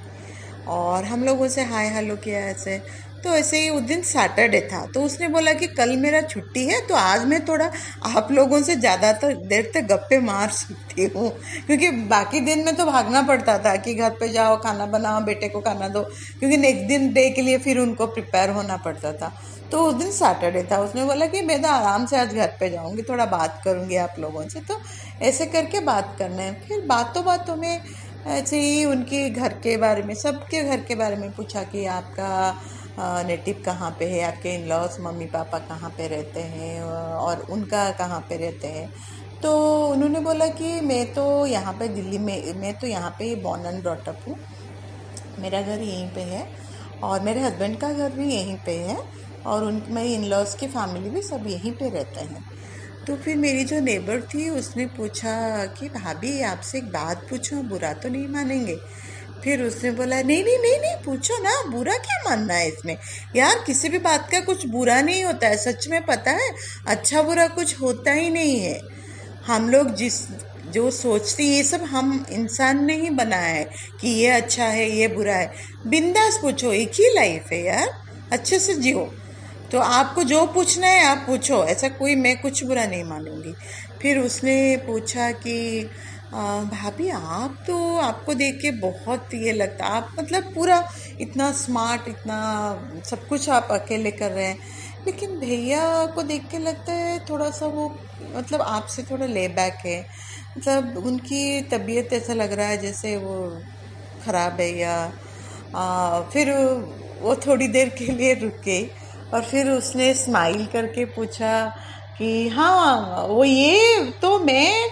और 0.69 1.05
हम 1.05 1.25
लोगों 1.25 1.49
से 1.49 1.63
हाय 1.65 1.89
हेलो 1.95 2.17
किया 2.25 2.41
ऐसे। 2.49 2.81
तो 3.25 3.31
ऐसे 3.31 3.59
ही 3.61 3.69
उस 3.71 3.83
दिन 3.83 4.03
सैटरडे 4.03 4.61
था। 4.73 4.85
तो 4.87 5.03
उसने 5.03 5.29
बोला 5.29 5.53
कि 5.53 5.67
कल 5.67 5.97
मेरा 5.97 6.21
छुट्टी 6.23 6.65
है 6.67 6.81
तो 6.87 6.95
आज 6.95 7.25
मैं 7.25 7.45
थोड़ा 7.47 7.71
आप 8.09 8.29
लोगों 8.33 8.63
से 8.63 8.77
ज़्यादातर 8.77 9.35
देर 9.47 9.71
तक 9.75 9.87
गप्पे 9.87 10.19
मार 10.21 10.49
सकती 10.51 11.05
हूँ। 11.17 11.31
क्योंकि 11.67 11.91
बाकी 12.09 12.41
दिन 12.41 12.65
में 12.65 12.75
तो 12.77 12.85
भागना 12.87 13.23
पड़ता 13.23 13.59
था 13.59 13.77
कि 13.77 13.95
घर 13.95 14.11
पे 14.11 14.29
जाओ, 14.29 14.57
खाना 14.57 14.87
बनाओ, 14.87 15.21
बेटे 15.21 15.49
को 15.49 15.61
खाना 15.61 15.89
दो। 15.89 16.03
क्योंकि 16.41 16.57
नेक्स्ट 16.57 16.85
दिन 16.89 17.13
डे 17.13 17.29
के 17.31 17.43
लिए 17.43 17.59
फिर 17.59 17.79
उनको 17.79 18.07
प्रिपेयर 18.07 18.51
होना 18.51 18.77
पड़ता 18.77 19.13
था। 19.13 19.33
तो 19.73 19.85
उस 19.85 19.95
दिन 19.95 20.11
सैटरडे 20.11 20.63
था। 20.73 20.79
उसने 20.79 21.05
बोला 21.05 21.27
कि 21.27 21.43
मैं 21.43 21.61
तो 21.63 21.69
आराम 21.69 22.07
से 22.07 22.17
आज 22.17 22.35
घर 22.35 22.57
पे 22.61 22.71
जाऊँगी, 22.71 23.03
थोड़ा 23.03 23.27
बात 23.27 23.61
करूँगी 23.65 23.97
आप 23.97 24.15
लोगों 24.19 24.49
से। 24.49 24.61
तो 24.61 24.81
ऐसे 25.23 25.47
करके 25.47 25.81
बात 25.81 26.17
करना 26.19 26.43
है। 26.43 26.53
फिर 26.61 26.81
बातों 26.87 27.25
बातों 27.25 27.57
में 27.57 27.81
ऐसे 28.29 28.59
ही 28.61 28.85
उनके 28.85 29.29
घर 29.31 29.53
के 29.55 29.77
बारे 29.77 30.03
में, 30.03 30.15
सबके 30.15 30.63
घर 30.63 30.81
के 30.81 30.95
बारे 30.95 31.17
में 31.17 31.31
पूछा 31.31 31.63
कि 31.63 31.85
आपका 31.89 32.51
नेटिव 32.99 33.63
कहाँ 33.67 33.91
पे 33.99 34.05
है? 34.05 34.23
आपके 34.23 34.55
इन 34.55 34.67
लॉज 34.69 34.97
मम्मी 35.01 35.27
पापा 35.27 35.59
कहाँ 35.59 35.91
पे 35.91 36.09
रहते 36.09 36.41
हैं? 36.41 36.83
और 36.83 37.47
उनका 37.51 37.91
कहाँ 37.91 38.21
पे 38.21 38.37
रहते 38.37 38.69
हैं? 38.69 38.91
तो 39.43 39.53
उन्होंने 39.87 40.21
बोला 40.21 40.47
कि 40.47 40.81
मैं 40.81 41.05
तो 41.15 41.47
यहाँ 41.47 41.73
पे 41.73 41.89
दिल्ली 41.89 42.19
में, 42.19 42.55
मैं 42.55 42.75
तो 42.79 42.87
यहाँ 42.87 43.11
पे 43.11 43.35
बॉर्न 43.37 43.67
एंड 43.67 43.83
ब्रॉटअप 43.83 44.21
हूँ। 44.29 44.37
मेरा 45.39 45.61
घर 45.63 45.81
यहीं 45.81 46.09
पे 46.09 46.21
है 46.21 46.47
और 47.03 47.21
मेरे 47.21 47.41
हस्बैंड 47.41 47.79
का 47.81 47.93
घर 47.93 48.13
भी 48.13 48.35
यहीं 48.35 48.57
पे 48.57 48.77
है 48.79 48.97
और 49.47 49.65
उन 49.65 49.83
मेरी 49.89 50.15
इन 50.15 50.25
लॉस 50.25 50.55
की 50.55 50.67
फैमिली 50.67 51.11
भी 51.11 51.23
सब 51.23 51.47
यहीं 51.47 51.73
पे 51.73 51.89
रहते 51.89 52.21
हैं। 52.21 52.45
तो 53.07 53.17
फिर 53.17 53.37
मेरी 53.37 53.65
जो 53.65 53.81
नेबर 53.81 54.21
थी, 54.21 54.49
उसने 54.51 54.87
पूछा 54.87 55.65
कि, 55.67 55.89
भाभी, 55.89 56.43
आपसे 56.43 56.79
एक 56.79 56.91
बात 56.93 57.27
पूछो? 57.31 57.63
बुरा 57.63 57.93
तो 57.93 58.09
नहीं 58.09 58.29
मानेंगे? 58.29 58.77
फिर 59.45 59.63
उसने 59.63 59.91
बोला, 59.91 60.23
नहीं 60.23 60.45
नहीं 60.45 60.59
नहीं 60.59 60.81
नहीं, 60.81 61.05
पूछो 61.05 61.43
ना, 61.43 61.63
बुरा 61.71 61.93
क्या 61.93 62.31
मानना 62.31 62.55
है 62.55 62.69
इसमें? 62.69 62.97
यार, 63.37 63.55
किसी 63.67 63.89
भी 63.89 63.99
बात 63.99 64.31
का 64.33 64.41
कुछ 64.41 64.67
बुरा 64.67 65.01
नहीं 65.01 65.25
होता 65.25 65.49
है, 65.49 65.57
सच 65.57 65.89
में 65.89 66.07
पता 66.07 66.31
है? 66.31 66.51
अच्छा 66.87 67.23
बुरा 67.23 67.47
कुछ 67.47 67.81
होता 67.81 68.13
ही 68.13 68.31
नहीं 68.31 68.61
है। 68.61 68.81
हम 69.47 69.71
लोग 69.71 69.95
जिस, 69.95 70.29
जो 70.71 70.91
सोचते 70.91 71.43
ये 71.43 71.63
सब 71.63 71.83
हम 71.83 72.27
इंसान 72.31 72.85
ने 72.85 72.97
ही 72.97 73.11
बनाया 73.11 73.55
है 73.55 73.71
कि 74.01 74.09
ये 74.09 74.27
अच्छा 74.27 74.65
है, 74.65 74.91
ये 74.91 75.09
बुरा 75.09 75.35
है। 75.35 75.53
बिंदास 75.87 76.39
पूछो, 76.43 76.73
एक 76.73 76.89
ही 76.89 77.15
लाइफ 77.15 77.53
है 77.53 77.65
यार, 77.65 78.03
अच्छे 78.33 78.59
से 78.59 78.75
जियो। 78.75 79.15
तो 79.73 79.79
आपको 79.79 80.23
जो 80.23 80.47
पूछना 80.47 80.87
है, 80.87 81.05
आप 81.05 81.25
पूछो, 81.27 81.65
ऐसा 81.65 81.89
कोई 81.89 82.15
मैं 82.15 82.41
कुछ 82.41 82.65
बुरा 82.65 82.87
नहीं 82.87 83.05
मानूँगी। 83.05 83.55
फिर 84.03 84.19
उसने 84.19 84.77
पूछा 84.77 85.31
कि 85.31 85.91
भाभी 86.33 87.09
आप 87.11 87.57
तो 87.67 87.77
आपको 87.99 88.35
देख 88.35 88.59
के 88.63 88.71
बहुत 88.71 89.35
ये 89.35 89.53
लगता 89.53 89.87
आप 89.87 90.09
मतलब 90.19 90.53
पूरा 90.55 90.83
इतना 91.21 91.51
स्मार्ट 91.53 92.09
इतना 92.09 92.37
सब 93.11 93.27
कुछ 93.29 93.49
आप 93.49 93.69
अकेले 93.71 94.11
कर 94.11 94.31
रहे 94.31 94.45
हैं। 94.47 94.59
लेकिन 95.07 95.39
भैया 95.39 96.07
को 96.07 96.23
देख 96.23 96.47
के 96.51 96.59
लगता 96.59 96.93
है 96.93 97.19
थोड़ा 97.31 97.51
सा 97.51 97.67
वो 97.67 97.89
मतलब 98.37 98.63
आपसे 98.63 99.03
थोड़ा 99.03 99.27
ले 99.27 99.47
बैक 99.49 99.75
है। 99.87 100.01
मतलब 100.59 100.97
उनकी 101.07 101.61
तबीयत 101.63 102.13
ऐसा 102.13 102.35
लग 102.35 102.53
रहा 102.53 102.67
है 102.67 102.79
जैसे 102.79 103.17
वो 103.17 103.37
ख़राब 104.25 104.61
है 104.61 104.71
या 104.79 104.95
आ, 105.77 106.21
फिर 106.31 106.53
वो 107.23 107.35
थोड़ी 107.47 107.69
देर 107.69 107.89
के 107.89 108.13
लिए 108.13 108.35
रुक 108.35 108.69
और 109.35 109.43
फिर 109.43 109.71
उसने 109.71 110.15
स्माइल 110.15 110.67
करके 110.67 111.05
पूछा 111.05 111.53
कि 112.19 112.49
हाँ 112.49 113.27
वो 113.27 113.45
ये 113.45 114.05
तो 114.23 114.39
मैं 114.39 114.91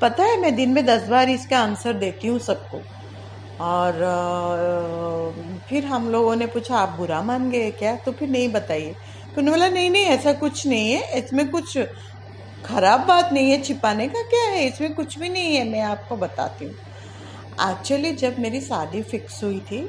पता 0.00 0.24
है 0.24 0.40
मैं 0.40 0.54
दिन 0.56 0.70
में 0.70 0.84
दस 0.86 1.08
बार 1.08 1.30
इसका 1.30 1.58
आंसर 1.58 1.92
देती 1.92 2.28
हूँ 2.28 2.38
सबको। 2.38 2.80
और 3.60 3.98
फिर 5.68 5.84
हम 5.84 6.08
लोगों 6.10 6.34
ने 6.36 6.46
पूछा 6.46 6.76
आप 6.76 6.96
बुरा 6.98 7.22
मान 7.22 7.50
गए 7.50 7.70
क्या? 7.70 7.94
तो 7.96 8.12
फिर 8.12 8.28
नहीं 8.28 8.48
बताइए। 8.52 8.92
तो 9.34 9.40
उन्होंने 9.40 9.50
बोला 9.50 9.68
नहीं 9.74 9.90
नहीं 9.90 10.04
ऐसा 10.04 10.32
कुछ 10.32 10.66
नहीं 10.66 10.92
है। 10.92 11.18
इसमें 11.18 11.48
कुछ 11.50 11.78
खराब 12.66 13.06
बात 13.06 13.32
नहीं 13.32 13.50
है। 13.50 13.60
छिपाने 13.62 14.06
का 14.08 14.22
क्या 14.30 14.44
है? 14.50 14.66
इसमें 14.66 14.94
कुछ 14.94 15.18
भी 15.18 15.28
नहीं 15.28 15.54
है। 15.56 15.68
मैं 15.68 15.80
आपको 15.80 16.16
बताती 16.16 16.64
हूँ। 16.64 16.74
एक्चुअली 17.70 18.12
जब 18.12 18.38
मेरी 18.38 18.60
शादी 18.60 19.02
फिक्स 19.02 19.42
हुई 19.44 19.58
थी 19.60 19.80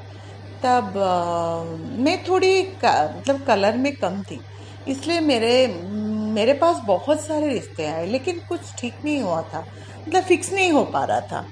तब 0.64 0.98
आ, 0.98 1.64
मैं 2.04 2.24
थोड़ी 2.24 2.62
मतलब 2.64 3.44
कलर 3.48 3.78
में 3.78 3.96
कम 3.96 4.22
थी। 4.22 4.40
इसलिए 4.88 5.20
मेरे 5.20 5.52
मेरे 6.34 6.54
पास 6.54 6.82
बहुत 6.86 7.22
सारे 7.22 7.48
रिश्ते 7.50 7.86
आए, 7.86 8.06
लेकिन 8.08 8.40
कुछ 8.50 8.74
ठीक 8.80 8.94
नहीं 9.06 9.22
हुआ 9.22 9.42
था। 9.44 9.66
मतलब 10.08 10.24
फिक्स 10.24 10.54
नहीं 10.54 10.72
हो 10.72 10.84
पा 10.86 11.04
रहा 11.06 11.20
था। 11.22 11.46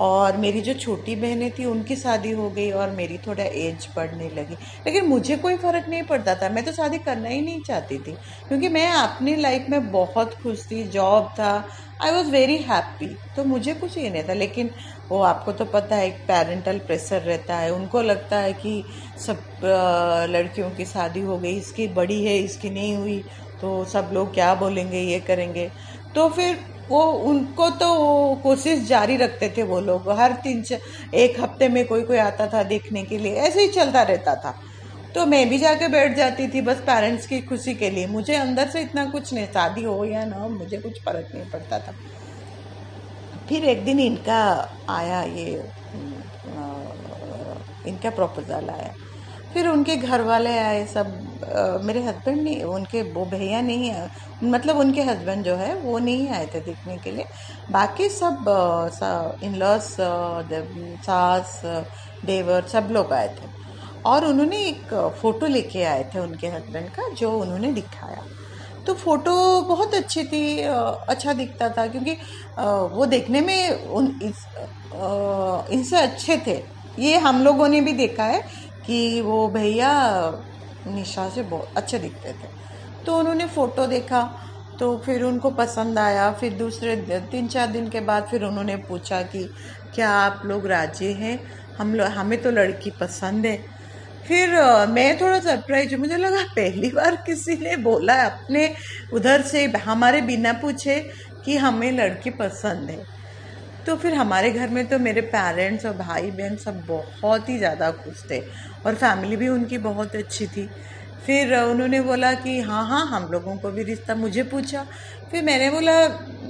और 0.00 0.36
मेरी 0.36 0.60
जो 0.60 0.72
छोटी 0.74 1.14
बहनें 1.16 1.50
थी, 1.50 1.64
उनकी 1.64 1.96
शादी 1.96 2.30
हो 2.30 2.48
गई 2.50 2.70
और 2.70 2.90
मेरी 2.90 3.18
थोड़ा 3.18 3.44
एज 3.44 3.88
बढ़ने 3.96 4.28
लगी। 4.36 4.54
लेकिन 4.86 5.06
मुझे 5.06 5.36
कोई 5.36 5.56
फ़र्क 5.56 5.88
नहीं 5.88 6.02
पड़ता 6.02 6.34
था। 6.34 6.48
मैं 6.48 6.64
तो 6.64 6.72
शादी 6.72 6.98
करना 6.98 7.28
ही 7.28 7.40
नहीं 7.40 7.60
चाहती 7.62 7.98
थी, 7.98 8.12
क्योंकि 8.48 8.68
मैं 8.68 8.86
अपनी 8.88 9.34
लाइफ 9.36 9.66
में 9.70 9.90
बहुत 9.92 10.34
खुश 10.42 10.66
थी 10.70 10.82
जॉब 10.88 11.28
था। 11.38 11.52
आई 12.02 12.12
वॉज़ 12.12 12.30
वेरी 12.30 12.56
हैप्पी 12.62 13.06
तो 13.36 13.44
मुझे 13.44 13.74
कुछ 13.74 13.98
ये 13.98 14.10
नहीं 14.10 14.22
था। 14.28 14.34
लेकिन 14.34 14.70
वो 15.10 15.20
आपको 15.22 15.52
तो 15.52 15.64
पता 15.64 15.96
है, 15.96 16.06
एक 16.06 16.18
पेरेंटल 16.28 16.78
प्रेशर 16.78 17.20
रहता 17.22 17.56
है। 17.56 17.72
उनको 17.72 18.02
लगता 18.02 18.38
है 18.38 18.52
कि 18.54 18.82
सब 19.18 19.42
लड़कियों 20.30 20.70
की 20.70 20.84
शादी 20.86 21.20
हो 21.20 21.38
गई, 21.38 21.56
इसकी 21.56 21.86
बड़ी 21.90 22.24
है, 22.24 22.38
इसकी 22.38 22.70
नहीं 22.70 22.94
हुई। 22.96 23.22
तो 23.60 23.84
सब 23.84 24.10
लोग 24.12 24.32
क्या 24.34 24.54
बोलेंगे, 24.54 25.00
ये 25.00 25.18
करेंगे। 25.20 25.70
तो 26.14 26.28
फिर 26.28 26.58
वो, 26.90 27.02
उनको 27.02 27.68
तो 27.70 28.34
कोशिश 28.42 28.86
जारी 28.88 29.16
रखते 29.16 29.52
थे 29.56 29.62
वो 29.62 29.80
लोग। 29.80 30.10
हर 30.10 30.32
तीन 30.44 30.64
एक 31.14 31.40
हफ़्ते 31.40 31.68
में 31.68 31.84
कोई 31.86 32.02
कोई 32.02 32.16
आता 32.18 32.46
था 32.46 32.62
देखने 32.62 33.02
के 33.02 33.18
लिए। 33.18 33.34
ऐसे 33.38 33.60
ही 33.60 33.68
चलता 33.68 34.02
रहता 34.02 34.34
था। 34.34 34.54
तो 35.14 35.26
मैं 35.26 35.48
भी 35.48 35.58
जाके 35.58 35.88
बैठ 35.88 36.16
जाती 36.16 36.46
थी 36.48 36.60
बस 36.60 36.80
पेरेंट्स 36.80 37.26
की 37.26 37.40
खुशी 37.40 37.74
के 37.74 37.90
लिए। 37.90 38.06
मुझे 38.06 38.34
अंदर 38.34 38.68
से 38.68 38.80
इतना 38.80 39.04
कुछ 39.04 39.32
नहीं, 39.34 39.46
शादी 39.46 39.84
हो 39.84 40.04
या 40.04 40.24
ना 40.24 40.46
मुझे 40.48 40.76
कुछ 40.76 41.00
फ़र्क 41.02 41.34
नहीं 41.34 41.50
पड़ता 41.50 41.78
था। 41.78 41.94
फिर 43.48 43.64
एक 43.64 43.84
दिन 43.84 44.00
इनका 44.00 44.42
आया 44.88 45.22
ये 45.22 45.62
इनका 47.88 48.10
प्रपोजल 48.10 48.68
आया। 48.70 48.92
फिर 49.54 49.68
उनके 49.68 49.96
घर 49.96 50.20
वाले 50.20 50.58
आए, 50.58 50.84
सब 50.86 51.29
मेरे 51.84 52.02
हस्बैंड 52.02 52.40
नहीं 52.42 52.62
उनके 52.64 53.02
वो 53.12 53.24
भैया 53.26 53.60
नहीं 53.62 53.92
मतलब 54.44 54.78
उनके 54.78 55.02
हस्बैंड 55.02 55.44
जो 55.44 55.54
है 55.56 55.74
वो 55.76 55.98
नहीं 55.98 56.28
आए 56.28 56.46
थे 56.54 56.60
देखने 56.60 56.96
के 56.96 57.10
लिए। 57.10 57.24
बाकी 57.70 58.08
सब 58.08 58.44
इन 59.44 59.54
लॉस 59.56 59.96
सास 61.06 61.60
देवर 62.24 62.66
सब 62.68 62.88
लोग 62.92 63.12
आए 63.12 63.28
थे। 63.30 63.48
और 64.06 64.24
उन्होंने 64.24 64.64
एक 64.66 64.94
फ़ोटो 65.20 65.46
लेके 65.46 65.82
आए 65.84 66.04
थे 66.14 66.18
उनके 66.18 66.48
हस्बैंड 66.48 66.88
का 66.90 67.08
जो 67.14 67.30
उन्होंने 67.40 67.72
दिखाया। 67.72 68.24
तो 68.86 68.94
फ़ोटो 68.94 69.60
बहुत 69.62 69.94
अच्छी 69.94 70.22
थी 70.24 70.60
अच्छा 70.60 71.32
दिखता 71.32 71.68
था 71.68 71.86
क्योंकि 71.86 72.16
वो 72.94 73.06
देखने 73.06 73.40
में 73.40 73.84
उन 73.86 74.06
इस, 74.22 74.46
इनसे 75.72 75.96
अच्छे 75.96 76.36
थे। 76.46 76.62
ये 76.98 77.18
हम 77.18 77.42
लोगों 77.44 77.68
ने 77.68 77.80
भी 77.80 77.92
देखा 77.92 78.24
है 78.24 78.40
कि 78.86 79.20
वो 79.20 79.46
भैया 79.48 79.90
निशा 80.86 81.28
से 81.30 81.42
बहुत 81.44 81.72
अच्छे 81.76 81.98
दिखते 81.98 82.32
थे। 82.34 82.48
तो 83.06 83.18
उन्होंने 83.18 83.46
फ़ोटो 83.48 83.86
देखा 83.86 84.22
तो 84.78 84.96
फिर 84.98 85.22
उनको 85.22 85.50
पसंद 85.52 85.98
आया। 85.98 86.30
फिर 86.32 86.52
दूसरे 86.54 86.96
तीन 87.30 87.48
चार 87.48 87.66
दिन 87.68 87.88
के 87.90 88.00
बाद 88.02 88.26
फिर 88.30 88.44
उन्होंने 88.44 88.76
पूछा 88.88 89.20
कि, 89.24 89.44
क्या 89.94 90.10
आप 90.12 90.42
लोग 90.46 90.66
राज़ी 90.66 91.12
हैं? 91.14 91.38
हम 91.78 91.94
लोग 91.94 92.06
हमें 92.10 92.40
तो 92.42 92.50
लड़की 92.50 92.90
पसंद 93.00 93.46
है। 93.46 93.56
फिर 94.24 94.50
मैं 94.88 95.16
थोड़ा 95.20 95.38
सरप्राइज़, 95.40 95.94
मुझे 95.96 96.16
लगा 96.16 96.42
पहली 96.56 96.90
बार 96.92 97.16
किसी 97.26 97.54
ने 97.58 97.76
बोला 97.78 98.14
अपने 98.26 98.74
उधर 99.12 99.42
से, 99.44 99.64
हमारे 99.78 100.20
बिना 100.22 100.52
पूछे 100.62 100.98
कि 101.44 101.56
हमें 101.58 101.90
लड़की 101.92 102.30
पसंद 102.40 102.90
है। 102.90 103.04
तो 103.90 103.96
फिर 103.96 104.14
हमारे 104.14 104.50
घर 104.52 104.70
में 104.70 104.86
तो 104.88 104.98
मेरे 105.00 105.20
पेरेंट्स 105.30 105.86
और 105.86 105.92
भाई 105.98 106.30
बहन 106.32 106.56
सब 106.58 106.84
बहुत 106.88 107.48
ही 107.48 107.58
ज़्यादा 107.58 107.90
खुश 107.94 108.24
थे 108.30 108.40
और 108.86 108.94
फैमिली 108.96 109.36
भी 109.36 109.48
उनकी 109.50 109.78
बहुत 109.80 110.16
अच्छी 110.16 110.46
थी। 110.48 110.66
फिर 111.24 111.54
उन्होंने 111.56 112.00
बोला 112.02 112.32
कि 112.36 112.58
हाँ 112.62 112.84
हाँ 112.88 113.04
हम 113.08 113.28
लोगों 113.32 113.56
को 113.60 113.72
भी 113.72 113.82
रिश्ता 113.84 114.14
मुझे 114.16 114.42
पूछा। 114.46 114.84
फिर 115.30 115.42
मैंने 115.44 115.70
बोला 115.70 115.94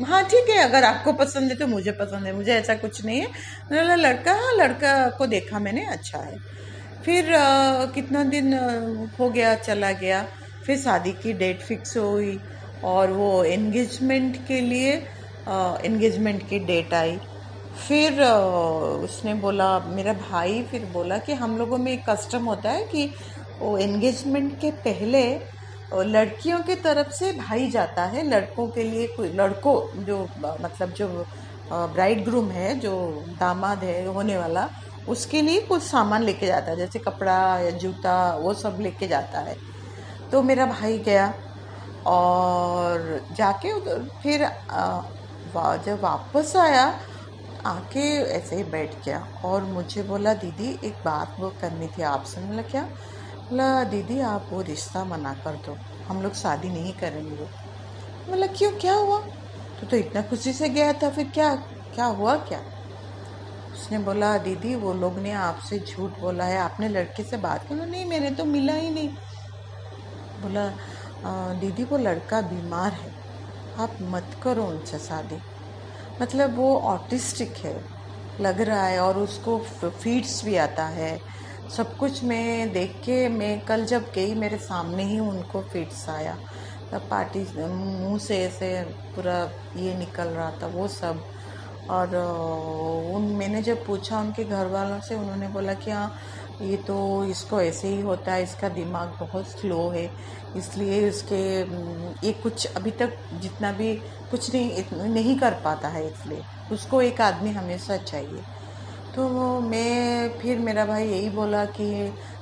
हाँ 0.08 0.22
ठीक 0.26 0.50
है 0.50 0.62
अगर 0.64 0.84
आपको 0.84 1.12
पसंद 1.14 1.50
है 1.50 1.56
तो 1.58 1.66
मुझे 1.68 1.92
पसंद 1.94 2.26
है 2.26 2.32
मुझे 2.34 2.52
ऐसा 2.54 2.74
कुछ 2.76 3.04
नहीं 3.04 3.20
है। 3.20 3.26
मैंने 3.70 3.82
बोला 3.82 3.94
लड़का 3.98 4.32
हाँ 4.34 4.52
लड़का 4.58 4.94
को 5.18 5.26
देखा 5.28 5.58
मैंने 5.60 5.86
अच्छा 5.88 6.18
है। 6.20 6.38
फिर 7.04 7.34
आ, 7.34 7.86
कितना 7.94 8.24
दिन 8.26 8.54
हो 9.20 9.30
गया 9.30 9.54
चला 9.58 9.92
गया। 9.94 10.22
फिर 10.64 10.78
शादी 10.78 11.12
की 11.22 11.32
डेट 11.34 11.62
फिक्स 11.64 11.96
हुई 11.98 12.38
और 12.84 13.12
वो 13.14 13.32
एंगेजमेंट 13.46 14.36
के 14.46 14.60
लिए 14.62 14.92
एंगेजमेंट 15.46 16.42
की 16.48 16.58
डेट 16.66 16.94
आई। 16.94 17.18
फिर 17.80 18.22
उसने 18.22 19.34
बोला, 19.34 19.78
मेरा 19.80 20.12
भाई 20.22 20.62
फिर 20.70 20.84
बोला 20.92 21.18
कि 21.18 21.32
हम 21.34 21.56
लोगों 21.58 21.78
में 21.78 21.92
एक 21.92 22.08
कस्टम 22.08 22.44
होता 22.46 22.70
है 22.70 22.84
कि 22.86 23.06
वो 23.60 23.76
एंगेजमेंट 23.78 24.58
के 24.60 24.70
पहले 24.86 25.22
लड़कियों 25.92 26.58
की 26.62 26.74
तरफ़ 26.76 27.10
से 27.12 27.32
भाई 27.32 27.70
जाता 27.70 28.04
है। 28.06 28.22
लड़कों 28.28 28.66
के 28.70 28.82
लिए 28.84 29.06
कोई, 29.16 29.28
लड़कों, 29.30 30.04
जो 30.04 30.18
मतलब 30.62 30.92
जो 30.98 31.08
ब्राइड 31.72 32.24
ग्रूम 32.24 32.50
है, 32.50 32.74
जो 32.80 32.92
दामाद 33.40 33.84
है, 33.84 34.04
होने 34.06 34.36
वाला, 34.38 34.68
उसके 35.08 35.42
लिए 35.42 35.60
कुछ 35.60 35.82
सामान 35.82 36.22
लेके 36.22 36.46
जाता 36.46 36.70
है। 36.70 36.76
जैसे 36.76 36.98
कपड़ा 36.98 37.38
या 37.60 37.70
जूता, 37.78 38.14
वो 38.36 38.54
सब 38.54 38.78
लेके 38.80 39.06
जाता 39.08 39.40
है। 39.40 39.56
तो 40.32 40.42
मेरा 40.42 40.66
भाई 40.66 40.98
गया 41.00 41.32
और 42.06 43.20
जाके 43.32 43.72
उधर, 43.72 44.08
फिर 44.22 44.44
जब 45.86 45.98
वापस 46.02 46.52
आया 46.56 46.84
आके 47.66 48.02
ऐसे 48.32 48.56
ही 48.56 48.64
बैठ 48.64 48.94
गया 49.04 49.26
और 49.44 49.64
मुझे 49.64 50.02
बोला, 50.02 50.34
दीदी, 50.34 50.68
एक 50.84 50.94
बात 51.04 51.36
वो 51.40 51.48
करनी 51.60 51.86
थी 51.88 52.02
आपसे। 52.02 52.40
बोला, 52.40 52.62
क्या? 52.62 52.82
बोला, 52.82 53.84
दीदी, 53.84 54.20
आप 54.20 54.46
वो 54.50 54.60
रिश्ता 54.62 55.04
मना 55.04 55.32
कर 55.34 55.54
दो। 55.66 55.76
हम 56.08 56.22
लोग 56.22 56.34
शादी 56.34 56.68
नहीं 56.68 56.92
करेंगे। 56.92 57.44
बोला, 58.30 58.46
क्यों? 58.46 58.72
क्या 58.72 58.94
हुआ? 58.94 59.20
तो 59.80 59.86
तो 59.86 59.96
इतना 59.96 60.22
खुशी 60.22 60.52
से 60.52 60.68
गया 60.68 60.92
था, 60.92 61.10
फिर 61.10 61.28
क्या 61.28 61.54
क्या 61.94 62.04
हुआ 62.04 62.36
क्या? 62.38 62.60
उसने 63.72 63.98
बोला, 63.98 64.36
दीदी, 64.38 64.74
वो 64.74 64.92
लोग 64.94 65.18
ने 65.18 65.32
आपसे 65.32 65.78
झूठ 65.78 66.18
बोला 66.18 66.44
है। 66.44 66.58
आपने 66.58 66.88
लड़के 66.88 67.22
से 67.22 67.36
बात 67.36 67.68
की? 67.68 67.74
नहीं 67.74 68.04
मैंने 68.04 68.30
तो 68.30 68.44
मिला 68.44 68.74
ही 68.74 68.90
नहीं। 68.90 69.08
बोला 70.42 70.68
दीदी, 71.54 71.84
वो 71.84 71.96
लड़का 71.98 72.40
बीमार 72.40 72.92
है। 72.92 73.14
आप 73.78 73.96
मत 74.02 74.36
करो 74.42 74.64
उनसे 74.64 74.98
शादी। 74.98 75.38
मतलब 76.22 76.56
वो 76.56 76.76
ऑटिस्टिक 76.78 77.56
है, 77.56 77.74
लग 78.40 78.60
रहा 78.60 78.84
है 78.84 79.00
और 79.00 79.18
उसको 79.18 79.58
फीड्स 79.84 80.44
भी 80.44 80.56
आता 80.56 80.86
है। 80.88 81.18
सब 81.76 81.96
कुछ 81.96 82.22
मैं 82.24 82.72
देख 82.72 82.94
के 83.04 83.28
मैं 83.28 83.60
कल 83.60 83.84
जब 83.84 84.10
गई, 84.14 84.34
मेरे 84.34 84.56
सामने 84.58 85.04
ही 85.04 85.18
उनको 85.18 85.60
फीड्स 85.62 86.08
आया। 86.08 86.36
तब 86.92 87.06
पार्टी 87.10 87.40
मुँह 87.58 88.18
से 88.18 88.38
ऐसे 88.38 88.82
पूरा 89.14 89.38
ये 89.76 89.94
निकल 89.96 90.28
रहा 90.28 90.50
था 90.52 90.66
वो 90.66 90.88
सब। 90.88 91.22
और 91.90 92.14
उन, 93.14 93.22
मैंने 93.38 93.62
जब 93.62 93.84
पूछा 93.86 94.20
उनके 94.20 94.44
घर 94.44 94.66
वालों 94.66 95.00
से, 95.00 95.14
उन्होंने 95.14 95.48
बोला 95.48 95.74
कि 95.74 95.90
हाँ 95.90 96.12
ये 96.62 96.76
तो 96.76 97.24
इसको 97.24 97.60
ऐसे 97.60 97.88
ही 97.88 98.00
होता 98.00 98.32
है, 98.32 98.42
इसका 98.42 98.68
दिमाग 98.68 99.16
बहुत 99.20 99.46
स्लो 99.48 99.88
है, 99.88 100.04
इसलिए 100.56 100.98
इसके 101.08 101.40
ये 102.26 102.32
कुछ 102.32 102.66
अभी 102.66 102.90
तक 102.90 103.16
जितना 103.40 103.72
भी 103.72 103.94
कुछ 104.30 104.54
नहीं 104.54 104.84
नहीं 105.08 105.38
कर 105.38 105.54
पाता 105.64 105.88
है 105.88 106.06
इसलिए, 106.06 106.42
उसको 106.72 107.00
एक 107.02 107.20
आदमी 107.20 107.50
हमेशा 107.50 107.96
चाहिए। 107.96 108.42
तो 109.16 109.28
मैं 109.60 110.38
फिर 110.38 110.58
मेरा 110.58 110.84
भाई 110.86 111.06
यही 111.06 111.30
बोला 111.30 111.64
कि, 111.64 111.86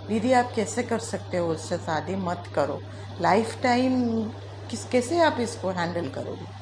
दीदी, 0.09 0.33
आप 0.33 0.53
कैसे 0.57 0.83
कर 0.83 0.99
सकते 0.99 1.37
हो 1.37 1.49
उससे 1.49 1.77
शादी? 1.77 2.17
मत 2.17 2.45
करो। 2.55 2.81
लाइफ 3.21 3.57
टाइम 3.63 4.23
किस, 4.71 4.85
कैसे 4.85 5.21
आप 5.21 5.37
इसको 5.41 5.71
हैंडल 5.71 6.09
करोगे? 6.09 6.57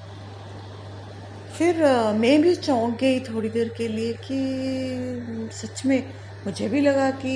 फिर 1.58 1.82
मैं 2.14 2.40
भी 2.42 2.54
चौंक 2.54 2.96
गई 2.98 3.20
थोड़ी 3.20 3.48
देर 3.48 3.68
के 3.78 3.88
लिए 3.88 4.12
कि, 4.22 5.50
सच 5.52 5.84
में 5.86 6.02
मुझे 6.46 6.68
भी 6.68 6.80
लगा 6.80 7.10
कि 7.12 7.32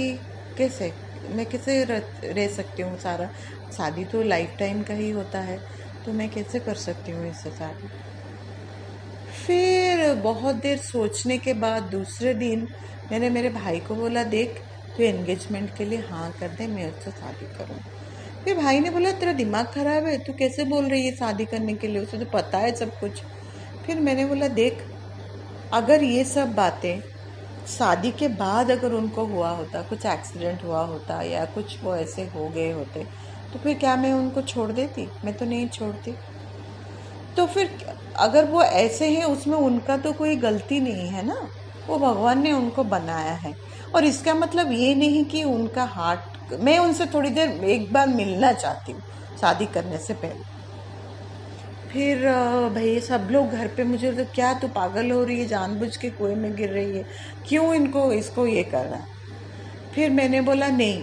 कैसे? 0.58 0.92
मैं 1.30 1.46
कैसे 1.46 1.82
रह 1.84 2.46
सकती 2.48 2.82
हूँ 2.82 2.98
सारा? 2.98 3.28
शादी 3.76 4.04
तो 4.04 4.22
लाइफ 4.22 4.54
टाइम 4.58 4.82
का 4.82 4.94
ही 4.94 5.10
होता 5.10 5.40
है 5.40 5.58
तो 6.04 6.12
मैं 6.12 6.28
कैसे 6.30 6.58
कर 6.60 6.74
सकती 6.76 7.12
हूँ 7.12 7.28
इससे 7.30 7.50
शादी? 7.50 7.88
फिर 9.46 10.14
बहुत 10.22 10.56
देर 10.56 10.78
सोचने 10.78 11.38
के 11.38 11.52
बाद 11.54 11.82
दूसरे 11.90 12.34
दिन 12.34 12.66
मैंने 13.12 13.30
मेरे 13.30 13.48
भाई 13.50 13.80
को 13.80 13.94
बोला, 13.94 14.22
देख 14.24 14.58
तो 14.96 15.02
एंगेजमेंट 15.02 15.76
के 15.76 15.84
लिए 15.84 15.98
हाँ 16.00 16.30
कर 16.40 16.48
दे, 16.48 16.66
मैं 16.66 16.86
उससे 16.90 17.10
शादी 17.10 17.46
करूँ। 17.48 17.78
फिर 18.44 18.56
भाई 18.56 18.80
ने 18.80 18.90
बोला, 18.90 19.12
तेरा 19.12 19.32
दिमाग 19.32 19.66
खराब 19.66 20.06
है, 20.06 20.16
तू 20.18 20.32
कैसे 20.32 20.64
बोल 20.64 20.88
रही 20.90 21.06
है 21.06 21.12
शादी 21.16 21.44
करने 21.44 21.74
के 21.74 21.88
लिए? 21.88 22.02
उसे 22.02 22.18
तो 22.18 22.26
पता 22.32 22.58
है 22.58 22.74
सब 22.76 22.98
कुछ। 23.00 23.22
फिर 23.86 24.00
मैंने 24.00 24.24
बोला, 24.26 24.48
देख, 24.48 24.84
अगर 25.72 26.02
ये 26.04 26.24
सब 26.24 26.54
बातें 26.54 27.00
शादी 27.68 28.10
के 28.10 28.28
बाद 28.28 28.70
अगर 28.70 28.92
उनको 28.92 29.24
हुआ 29.24 29.50
होता, 29.50 29.82
कुछ 29.82 30.06
एक्सीडेंट 30.06 30.64
हुआ 30.64 30.80
होता 30.82 31.20
या 31.22 31.44
कुछ 31.44 31.82
वो 31.84 31.94
ऐसे 31.96 32.22
हो 32.34 32.48
गए 32.48 32.70
होते 32.72 33.04
तो 33.52 33.58
फिर 33.58 33.78
क्या 33.78 33.94
मैं 33.96 34.12
उनको 34.12 34.42
छोड़ 34.42 34.70
देती? 34.72 35.06
मैं 35.24 35.34
तो 35.34 35.44
नहीं 35.44 35.68
छोड़ती। 35.68 36.12
तो 37.36 37.46
फिर 37.46 37.70
अगर 38.18 38.44
वो 38.44 38.62
ऐसे 38.62 39.08
हैं, 39.10 39.24
उसमें 39.24 39.56
उनका 39.58 39.96
तो 39.96 40.12
कोई 40.12 40.36
गलती 40.36 40.80
नहीं 40.80 41.08
है 41.08 41.26
ना? 41.26 41.34
वो 41.88 41.98
भगवान 41.98 42.42
ने 42.42 42.52
उनको 42.52 42.84
बनाया 42.84 43.32
है। 43.34 43.54
और 43.94 44.04
इसका 44.04 44.34
मतलब 44.34 44.72
ये 44.72 44.94
नहीं 44.94 45.24
कि 45.24 45.42
उनका 45.44 45.84
हार्ट 45.84 46.54
मैं 46.60 46.78
उनसे 46.78 47.06
थोड़ी 47.06 47.30
देर 47.30 47.64
एक 47.64 47.92
बार 47.92 48.08
मिलना 48.08 48.52
चाहती 48.52 48.92
हूँ 48.92 49.02
शादी 49.40 49.66
करने 49.66 49.98
से 49.98 50.14
पहले। 50.14 50.59
फिर 51.92 52.24
भाई, 52.74 52.98
सब 53.00 53.28
लोग 53.30 53.50
घर 53.50 53.68
पे 53.76 53.84
मुझे 53.84 54.12
तो 54.12 54.24
क्या 54.34 54.52
तू 54.54 54.68
पागल 54.68 55.10
हो 55.10 55.22
रही 55.24 55.38
है? 55.40 55.46
जानबूझ 55.46 55.96
के 55.96 56.10
कुएँ 56.10 56.34
में 56.34 56.54
गिर 56.56 56.70
रही 56.70 56.96
है। 56.96 57.04
क्यों 57.48 57.74
इनको, 57.74 58.12
इसको 58.12 58.46
ये 58.46 58.62
कर 58.64 58.84
रहा 58.86 59.06
फिर 59.94 60.10
मैंने 60.10 60.40
बोला, 60.40 60.66
नहीं, 60.68 61.02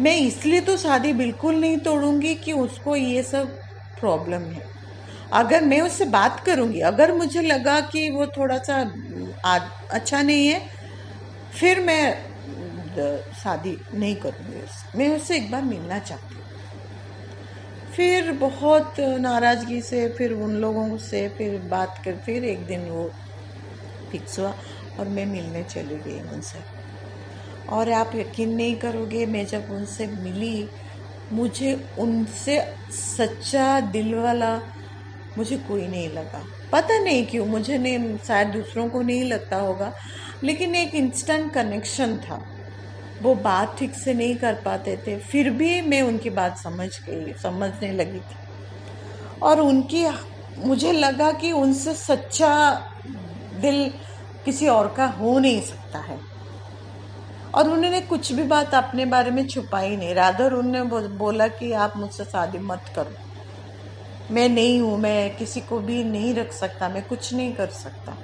मैं 0.00 0.16
इसलिए 0.18 0.60
तो 0.60 0.76
शादी 0.76 1.12
बिल्कुल 1.12 1.56
नहीं 1.56 1.76
तोड़ूँगी 1.78 2.34
कि 2.34 2.52
उसको 2.54 2.96
ये 2.96 3.22
सब 3.22 3.48
प्रॉब्लम 4.00 4.42
है। 4.44 4.62
अगर 5.32 5.64
मैं 5.64 5.80
उससे 5.80 6.04
बात 6.06 6.40
करूँगी, 6.40 6.80
अगर 6.82 7.12
मुझे 7.12 7.42
लगा 7.42 7.80
कि 7.82 8.08
वो 8.10 8.26
थोड़ा 8.36 8.58
सा 8.60 8.80
अच्छा 9.90 10.22
नहीं 10.22 10.46
है, 10.48 10.60
फिर 11.52 11.80
मैं 11.80 12.14
शादी 13.34 13.76
नहीं 13.94 14.14
करूँगी 14.16 14.62
उससे 14.62 14.98
मैं 14.98 15.08
उससे 15.16 15.36
एक 15.36 15.50
बार 15.50 15.62
मिलना 15.64 15.98
चाहती 15.98 16.33
फिर 17.96 18.32
बहुत 18.32 18.94
नाराज़गी 19.00 19.80
से 19.80 20.08
फिर 20.08 20.32
उन 20.32 20.54
लोगों 20.54 20.98
से 20.98 21.28
फिर 21.28 21.58
बात 21.58 22.02
कर, 22.04 22.16
फिर 22.16 22.44
एक 22.44 22.66
दिन 22.66 22.80
वो 22.80 23.10
फिक्स 24.12 24.38
हुआ 24.38 24.54
और 25.00 25.08
मैं 25.08 25.26
मिलने 25.26 25.62
चली 25.62 25.96
गई 25.96 26.20
उनसे। 26.20 26.58
और 27.68 27.90
आप 27.90 28.10
यकीन 28.14 28.54
नहीं 28.54 28.76
करोगे, 28.76 29.26
मैं 29.26 29.46
जब 29.46 29.64
उनसे 29.70 30.06
मिली, 30.06 30.68
मुझे 31.32 31.86
उनसे 31.98 32.74
सच्चा 32.90 33.80
दिल 33.80 34.14
वाला 34.14 34.60
मुझे 35.38 35.56
कोई 35.56 35.86
नहीं 35.86 36.08
लगा। 36.08 36.44
पता 36.72 36.98
नहीं 36.98 37.26
क्यों, 37.26 37.46
मुझे 37.46 37.78
नहीं, 37.78 38.18
शायद 38.18 38.48
दूसरों 38.48 38.88
को 38.88 39.02
नहीं 39.02 39.24
लगता 39.24 39.56
होगा, 39.56 39.92
लेकिन 40.44 40.74
एक 40.74 40.94
इंस्टेंट 40.94 41.52
कनेक्शन 41.52 42.16
था। 42.16 42.53
वो 43.24 43.34
बात 43.34 43.76
ठीक 43.78 43.94
से 43.94 44.14
नहीं 44.14 44.36
कर 44.36 44.54
पाते 44.54 44.96
थे। 44.96 45.18
फिर 45.18 45.50
भी 45.50 45.80
मैं 45.80 46.02
उनकी 46.02 46.30
बात 46.30 46.58
समझ 46.58 46.88
गई, 47.00 47.32
समझने 47.32 47.92
लगी 47.92 48.18
थी। 48.18 48.36
और 49.42 49.60
उनकी, 49.60 50.06
मुझे 50.58 50.92
लगा 50.92 51.32
कि 51.32 51.52
उनसे 51.52 51.94
सच्चा 51.94 52.74
दिल 53.60 53.92
किसी 54.44 54.68
और 54.68 54.94
का 54.96 55.06
हो 55.06 55.38
नहीं 55.38 55.60
सकता 55.60 55.98
है। 55.98 56.18
और 57.54 57.70
उन्होंने 57.70 58.00
कुछ 58.00 58.32
भी 58.32 58.42
बात 58.42 58.74
अपने 58.74 59.04
बारे 59.04 59.30
में 59.30 59.46
छुपाई 59.46 59.96
नहीं। 59.96 60.14
राधर 60.14 60.52
उन्होंने 60.52 61.08
बोला 61.08 61.48
कि 61.48 61.72
आप 61.72 61.96
मुझसे 61.96 62.24
शादी 62.24 62.58
मत 62.58 62.82
करो। 62.96 63.14
मैं 64.30 64.48
नहीं 64.48 64.80
हूँ, 64.80 64.98
मैं 64.98 65.36
किसी 65.36 65.60
को 65.60 65.78
भी 65.78 66.04
नहीं 66.04 66.34
रख 66.34 66.52
सकता, 66.52 66.88
मैं 66.88 67.02
कुछ 67.02 67.34
नहीं 67.34 67.52
कर 67.52 67.66
सकता। 67.66 68.16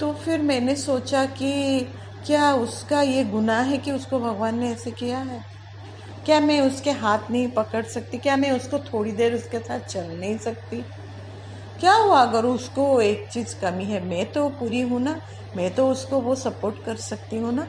तो 0.00 0.12
फिर 0.12 0.40
मैंने 0.42 0.76
सोचा 0.76 1.24
कि 1.26 1.52
क्या 2.26 2.52
उसका 2.54 3.00
ये 3.02 3.24
गुनाह 3.24 3.62
है 3.62 3.78
कि 3.78 3.92
उसको 3.92 4.18
भगवान 4.20 4.58
ने 4.58 4.70
ऐसे 4.72 4.90
किया 4.90 5.18
है? 5.20 5.40
क्या 6.26 6.40
मैं 6.40 6.60
उसके 6.60 6.90
हाथ 6.90 7.30
नहीं 7.30 7.48
पकड़ 7.48 7.84
सकती? 7.84 8.18
क्या 8.18 8.36
मैं 8.36 8.50
उसको 8.50 8.78
थोड़ी 8.84 9.12
देर 9.12 9.34
उसके 9.34 9.58
साथ 9.58 9.80
चल 9.80 10.10
नहीं 10.10 10.36
सकती? 10.38 10.82
क्या 11.80 11.94
हुआ 11.94 12.20
अगर 12.22 12.44
उसको 12.46 13.00
एक 13.00 13.28
चीज़ 13.32 13.54
कमी 13.60 13.84
है? 13.84 14.04
मैं 14.06 14.24
तो 14.32 14.48
पूरी 14.50 14.80
हूँ 14.80 15.00
ना। 15.00 15.20
मैं 15.56 15.74
तो 15.74 15.88
उसको 15.90 16.20
वो 16.20 16.34
सपोर्ट 16.36 16.84
कर 16.84 16.96
सकती 16.98 17.36
हूँ 17.36 17.52
ना। 17.54 17.66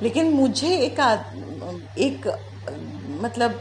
लेकिन 0.00 0.30
मुझे 0.34 0.68
एक 0.78 1.00
एक 1.98 2.26
मतलब 3.22 3.60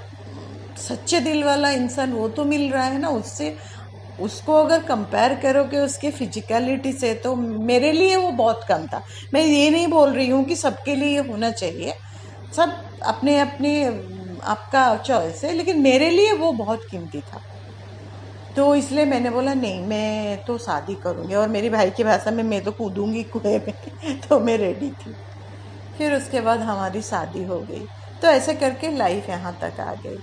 सच्चे 0.80 1.20
दिल 1.20 1.44
वाला 1.44 1.70
इंसान 1.72 2.13
वो 2.13 2.28
तो 2.30 2.46
मिल 2.46 2.72
रहा 2.72 2.84
है 2.84 3.00
ना, 3.00 3.10
उससे 3.10 3.56
उसको 4.22 4.54
अगर 4.54 4.84
कंपेयर 4.84 5.34
करोगे 5.36 5.78
उसके 5.78 6.12
फिजिकलिटी 6.12 6.94
से 6.94 7.14
तो 7.14 7.36
मेरे 7.36 7.92
लिए 7.92 8.16
वो 8.16 8.32
बहुत 8.32 8.66
कम 8.70 8.88
था। 8.88 9.02
मैं 9.34 9.42
ये 9.42 9.70
नहीं 9.70 9.88
बोल 9.88 10.14
रही 10.14 10.30
हूँ 10.30 10.44
कि 10.46 10.56
सबके 10.56 10.96
लिए 10.96 11.10
ये 11.10 11.28
होना 11.28 11.52
चाहिए। 11.52 11.94
सब 12.56 12.74
अपने 13.04 13.40
अपने 13.40 13.86
आपका 14.44 14.96
चॉइस 14.96 15.44
है 15.44 15.54
लेकिन 15.54 15.82
मेरे 15.82 16.10
लिए 16.10 16.34
वो 16.34 16.52
बहुत 16.52 16.86
कीमती 16.92 17.22
था। 17.22 17.42
तो 18.56 18.76
इसलिए 18.76 19.06
मैंने 19.06 19.30
बोला 19.30 19.54
नहीं 19.54 19.82
मैं 19.82 20.46
तो 20.46 20.58
शादी 20.58 20.96
करूँगी 20.96 21.36
और 21.36 21.50
मेरी 21.50 21.70
भाई 21.70 21.90
की 21.90 22.04
भाषा 22.04 22.32
में 22.32 22.44
मैं 22.44 22.64
तो 22.64 22.72
कूदूँगी 22.72 23.24
कुएँ 23.24 23.60
में। 23.60 24.20
तो 24.30 24.40
मैं 24.40 24.58
रेडी 24.58 24.90
थी। 24.90 25.16
फिर 25.98 26.14
उसके 26.14 26.42
बाद 26.42 26.60
हमारी 26.60 27.02
शादी 27.02 27.44
हो 27.44 27.60
गई। 27.60 27.86
तो 28.22 28.28
ऐसे 28.28 28.54
करके 28.54 28.92
लाइफ 28.98 29.30
यहाँ 29.30 29.58
तक 29.62 29.80
आ 29.80 29.94
गई। 29.94 30.18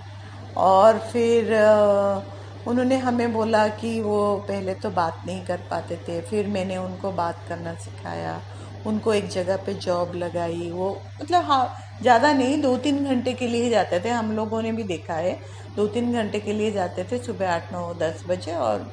और 0.57 0.99
फिर 0.99 1.55
आ, 1.55 2.21
उन्होंने 2.67 2.97
हमें 2.99 3.33
बोला 3.33 3.67
कि 3.71 4.01
वो 4.01 4.37
पहले 4.49 4.75
तो 4.75 4.91
बात 4.93 5.23
नहीं 5.27 5.45
कर 5.47 5.61
पाते 5.71 5.97
थे, 6.09 6.21
फिर 6.21 6.47
मैंने 6.49 6.77
उनको 6.77 7.13
बात 7.13 7.45
करना 7.49 7.75
सिखाया, 7.77 8.41
उनको 8.87 9.13
एक 9.15 9.29
जगह 9.29 9.57
पे 9.57 9.75
जॉब 9.77 10.15
लगाई, 10.15 10.71
वो 10.71 10.91
मतलब 11.21 11.45
हाँ 11.45 11.99
ज़्यादा 12.03 12.33
नहीं 12.33 12.61
दो 12.63 12.77
तीन 12.79 13.05
घंटे 13.05 13.33
के 13.33 13.47
लिए 13.49 13.71
जाते 13.71 14.01
थे, 14.01 14.09
हम 14.11 14.33
लोगों 14.37 14.63
ने 14.63 14.73
भी 14.73 14.83
देखा 14.85 15.15
है 15.15 15.39
दो 15.77 15.87
तीन 15.89 16.13
घंटे 16.13 16.41
के 16.41 16.53
लिए 16.53 16.71
जाते 16.73 17.05
थे, 17.05 17.19
सुबह 17.19 17.51
आठ 17.51 17.73
नौ 17.73 17.93
दस 17.95 18.25
बजे 18.29 18.53
और 18.55 18.91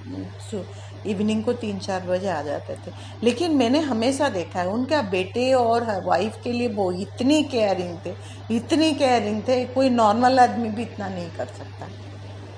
इवनिंग 1.06 1.44
को 1.44 1.54
तीन 1.56 1.80
चार 1.80 2.02
बजे 2.08 2.30
आ 2.30 2.42
जाते 2.42 2.76
थे। 2.76 2.92
लेकिन 3.24 3.56
मैंने 3.58 3.80
हमेशा 3.82 4.30
देखा 4.30 4.60
है, 4.60 4.68
उनका 4.68 5.02
बेटे 5.10 5.52
और 5.54 5.86
वाइफ 6.06 6.40
के 6.44 6.52
लिए 6.52 6.68
वो 6.70 6.92
इतनी 6.94 7.44
केयरिंग 7.46 7.98
थे, 8.06 8.14
इतनी 8.52 8.92
केयरिंग 8.94 9.42
थे, 9.48 9.64
कोई 9.68 9.90
नॉर्मल 9.92 10.40
आदमी 10.40 10.70
भी 10.70 10.82
इतना 10.82 11.10
नहीं 11.10 11.30
कर 11.38 11.46
सकता। 11.48 11.88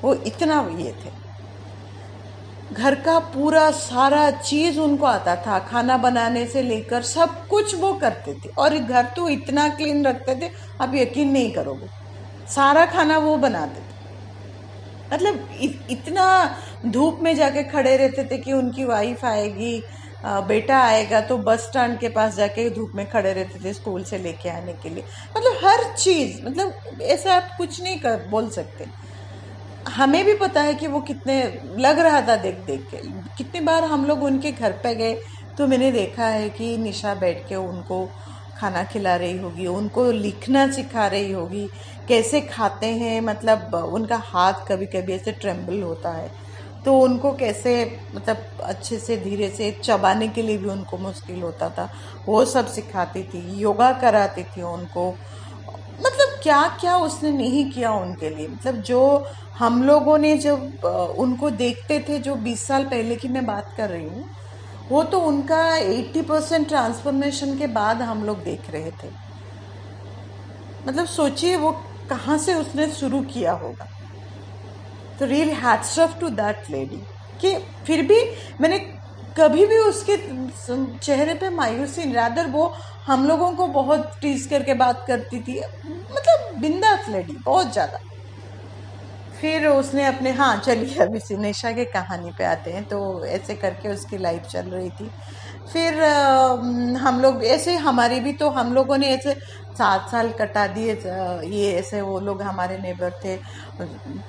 वो 0.05 0.13
इतना 0.27 0.59
ये 0.79 0.91
थे। 0.95 1.11
घर 2.73 2.95
का 2.95 3.17
पूरा 3.19 3.69
सारा 3.71 4.29
चीज़ 4.31 4.79
उनको 4.79 5.05
आता 5.05 5.35
था, 5.37 5.57
खाना 5.61 5.97
बनाने 5.97 6.45
से 6.47 6.61
लेकर 6.61 7.01
सब 7.03 7.47
कुछ 7.47 7.75
वो 7.75 7.91
करते 7.93 8.33
थे। 8.35 8.49
और 8.57 8.77
घर 8.77 9.05
तो 9.15 9.27
इतना 9.29 9.67
क्लीन 9.69 10.05
रखते 10.07 10.35
थे, 10.35 10.49
आप 10.81 10.95
यकीन 10.95 11.31
नहीं 11.31 11.51
करोगे। 11.51 11.87
सारा 12.49 12.85
खाना 12.85 13.17
वो 13.17 13.35
बनाते 13.37 13.79
थे। 13.79 13.93
मतलब 15.13 15.49
इतना 15.91 16.25
धूप 16.85 17.19
में 17.21 17.35
जाके 17.35 17.63
खड़े 17.63 17.95
रहते 17.97 18.23
थे 18.23 18.37
कि 18.37 18.53
उनकी 18.53 18.85
वाइफ 18.85 19.25
आएगी 19.25 19.81
बेटा 20.25 20.77
आएगा 20.81 21.19
तो 21.21 21.37
बस 21.37 21.59
स्टैंड 21.61 21.97
के 21.99 22.09
पास 22.09 22.35
जाके 22.35 22.69
धूप 22.69 22.91
में 22.95 23.05
खड़े 23.09 23.33
रहते 23.33 23.63
थे 23.63 23.73
स्कूल 23.73 24.03
से 24.03 24.17
लेके 24.17 24.49
आने 24.49 24.73
के 24.73 24.89
लिए। 24.89 25.03
मतलब 25.37 25.65
हर 25.65 25.83
चीज़ 25.95 26.45
मतलब 26.45 27.01
ऐसा 27.01 27.35
आप 27.35 27.49
कुछ 27.57 27.81
नहीं 27.83 27.99
कर, 27.99 28.25
बोल 28.29 28.49
सकते। 28.49 28.85
हमें 29.87 30.23
भी 30.25 30.33
पता 30.35 30.61
है 30.61 30.73
कि 30.73 30.87
वो 30.87 30.99
कितने 31.01 31.41
लग 31.77 31.99
रहा 31.99 32.21
था 32.21 32.35
देख 32.35 32.59
देख 32.67 32.87
के। 32.91 32.97
कितनी 33.37 33.59
बार 33.59 33.83
हम 33.83 34.05
लोग 34.05 34.23
उनके 34.23 34.51
घर 34.51 34.71
पे 34.83 34.93
गए 34.95 35.13
तो 35.57 35.67
मैंने 35.67 35.91
देखा 35.91 36.25
है 36.25 36.49
कि 36.49 36.77
निशा 36.77 37.13
बैठ 37.15 37.47
के 37.49 37.55
उनको 37.55 38.05
खाना 38.57 38.83
खिला 38.83 39.15
रही 39.15 39.37
होगी, 39.37 39.67
उनको 39.67 40.09
लिखना 40.11 40.67
सिखा 40.71 41.05
रही 41.07 41.31
होगी, 41.31 41.67
कैसे 42.07 42.41
खाते 42.41 42.87
हैं 42.87 43.19
मतलब 43.21 43.75
उनका 43.75 44.17
हाथ 44.25 44.67
कभी 44.67 44.85
कभी 44.85 45.13
ऐसे 45.13 45.31
ट्रेम्बल 45.31 45.81
होता 45.81 46.11
है। 46.11 46.31
तो 46.85 46.97
उनको 46.99 47.31
कैसे 47.33 47.99
मतलब 48.15 48.37
अच्छे 48.63 48.97
से, 48.99 49.17
धीरे 49.17 49.49
से 49.49 49.71
चबाने 49.83 50.27
के 50.27 50.41
लिए 50.41 50.57
भी 50.57 50.69
उनको 50.69 50.97
मुश्किल 50.97 51.41
होता 51.41 51.69
था। 51.69 51.89
वो 52.25 52.43
सब 52.45 52.67
सिखाती 52.67 53.23
थी, 53.23 53.41
योगा 53.59 53.91
कराती 53.91 54.43
थी 54.43 54.61
उनको। 54.63 55.13
मतलब 55.99 56.39
क्या 56.43 56.61
क्या 56.81 56.97
उसने 56.97 57.31
नहीं 57.31 57.71
किया 57.71 57.91
उनके 57.91 58.29
लिए? 58.29 58.47
मतलब 58.47 58.75
जो 58.81 59.27
हम 59.59 59.83
लोगों 59.83 60.17
ने 60.17 60.37
जब 60.37 60.85
उनको 61.19 61.49
देखते 61.49 61.99
थे 62.09 62.19
जो 62.19 62.35
20 62.35 62.67
साल 62.67 62.83
पहले 62.83 63.15
की 63.15 63.27
मैं 63.27 63.45
बात 63.45 63.73
कर 63.77 63.89
रही 63.89 64.05
हूँ, 64.05 64.25
वो 64.89 65.03
तो 65.03 65.19
उनका 65.19 65.61
80 65.75 66.21
परसेंट 66.21 66.67
ट्रांसफॉर्मेशन 66.67 67.57
के 67.57 67.67
बाद 67.67 68.01
हम 68.01 68.23
लोग 68.23 68.43
देख 68.43 68.69
रहे 68.69 68.91
थे। 68.91 69.09
मतलब 70.87 71.05
सोचिए 71.05 71.55
वो 71.55 71.71
कहाँ 72.09 72.37
से 72.37 72.53
उसने 72.53 72.87
शुरू 72.91 73.21
किया 73.23 73.51
होगा। 73.53 73.87
तो 75.19 75.25
real 75.25 75.49
hats 75.49 75.99
off 75.99 76.19
to 76.19 76.29
that 76.29 76.69
lady. 76.71 77.01
कि 77.41 77.57
फिर 77.85 78.01
भी 78.01 78.19
मैंने 78.61 78.77
कभी 79.35 79.65
भी 79.65 79.77
उसके 79.79 80.15
चेहरे 80.99 81.33
पे 81.35 81.49
मायूसी 81.51 82.11
रादर 82.13 82.47
वो 82.49 82.67
हम 83.07 83.27
लोगों 83.27 83.51
को 83.55 83.67
बहुत 83.73 84.11
टीज 84.21 84.45
करके 84.47 84.73
बात 84.75 85.03
करती 85.07 85.41
थी। 85.43 85.59
मतलब 85.59 86.59
बिंदास 86.61 87.09
लेडी 87.09 87.37
बहुत 87.45 87.71
ज़्यादा। 87.73 87.97
फिर 89.35 89.65
उसने 89.67 90.05
अपने 90.05 90.31
हाँ 90.33 90.55
चलिए, 90.59 90.95
अभी 90.97 91.19
सिनेशा 91.19 91.71
के 91.73 91.85
कहानी 91.87 92.31
पे 92.33 92.43
आते 92.45 92.71
हैं 92.71 92.83
तो 92.85 92.99
ऐसे 93.27 93.55
करके 93.55 93.89
उसकी 93.89 94.17
लाइफ 94.17 94.41
चल 94.49 94.69
रही 94.69 94.89
थी। 94.91 95.11
फिर 95.73 96.03
हम 96.97 97.19
लोग 97.21 97.43
ऐसे, 97.45 97.75
हमारी 97.77 98.19
भी 98.19 98.33
तो 98.33 98.49
हम 98.49 98.73
लोगों 98.73 98.97
ने 98.97 99.07
ऐसे 99.07 99.33
सात 99.77 100.09
साल 100.09 100.29
कटा 100.31 100.65
दिए 100.67 100.93
ये 101.47 101.71
ऐसे 101.71 102.01
वो 102.01 102.19
लोग 102.19 102.41
हमारे 102.41 102.77
नेबर 102.77 103.11
थे। 103.23 103.35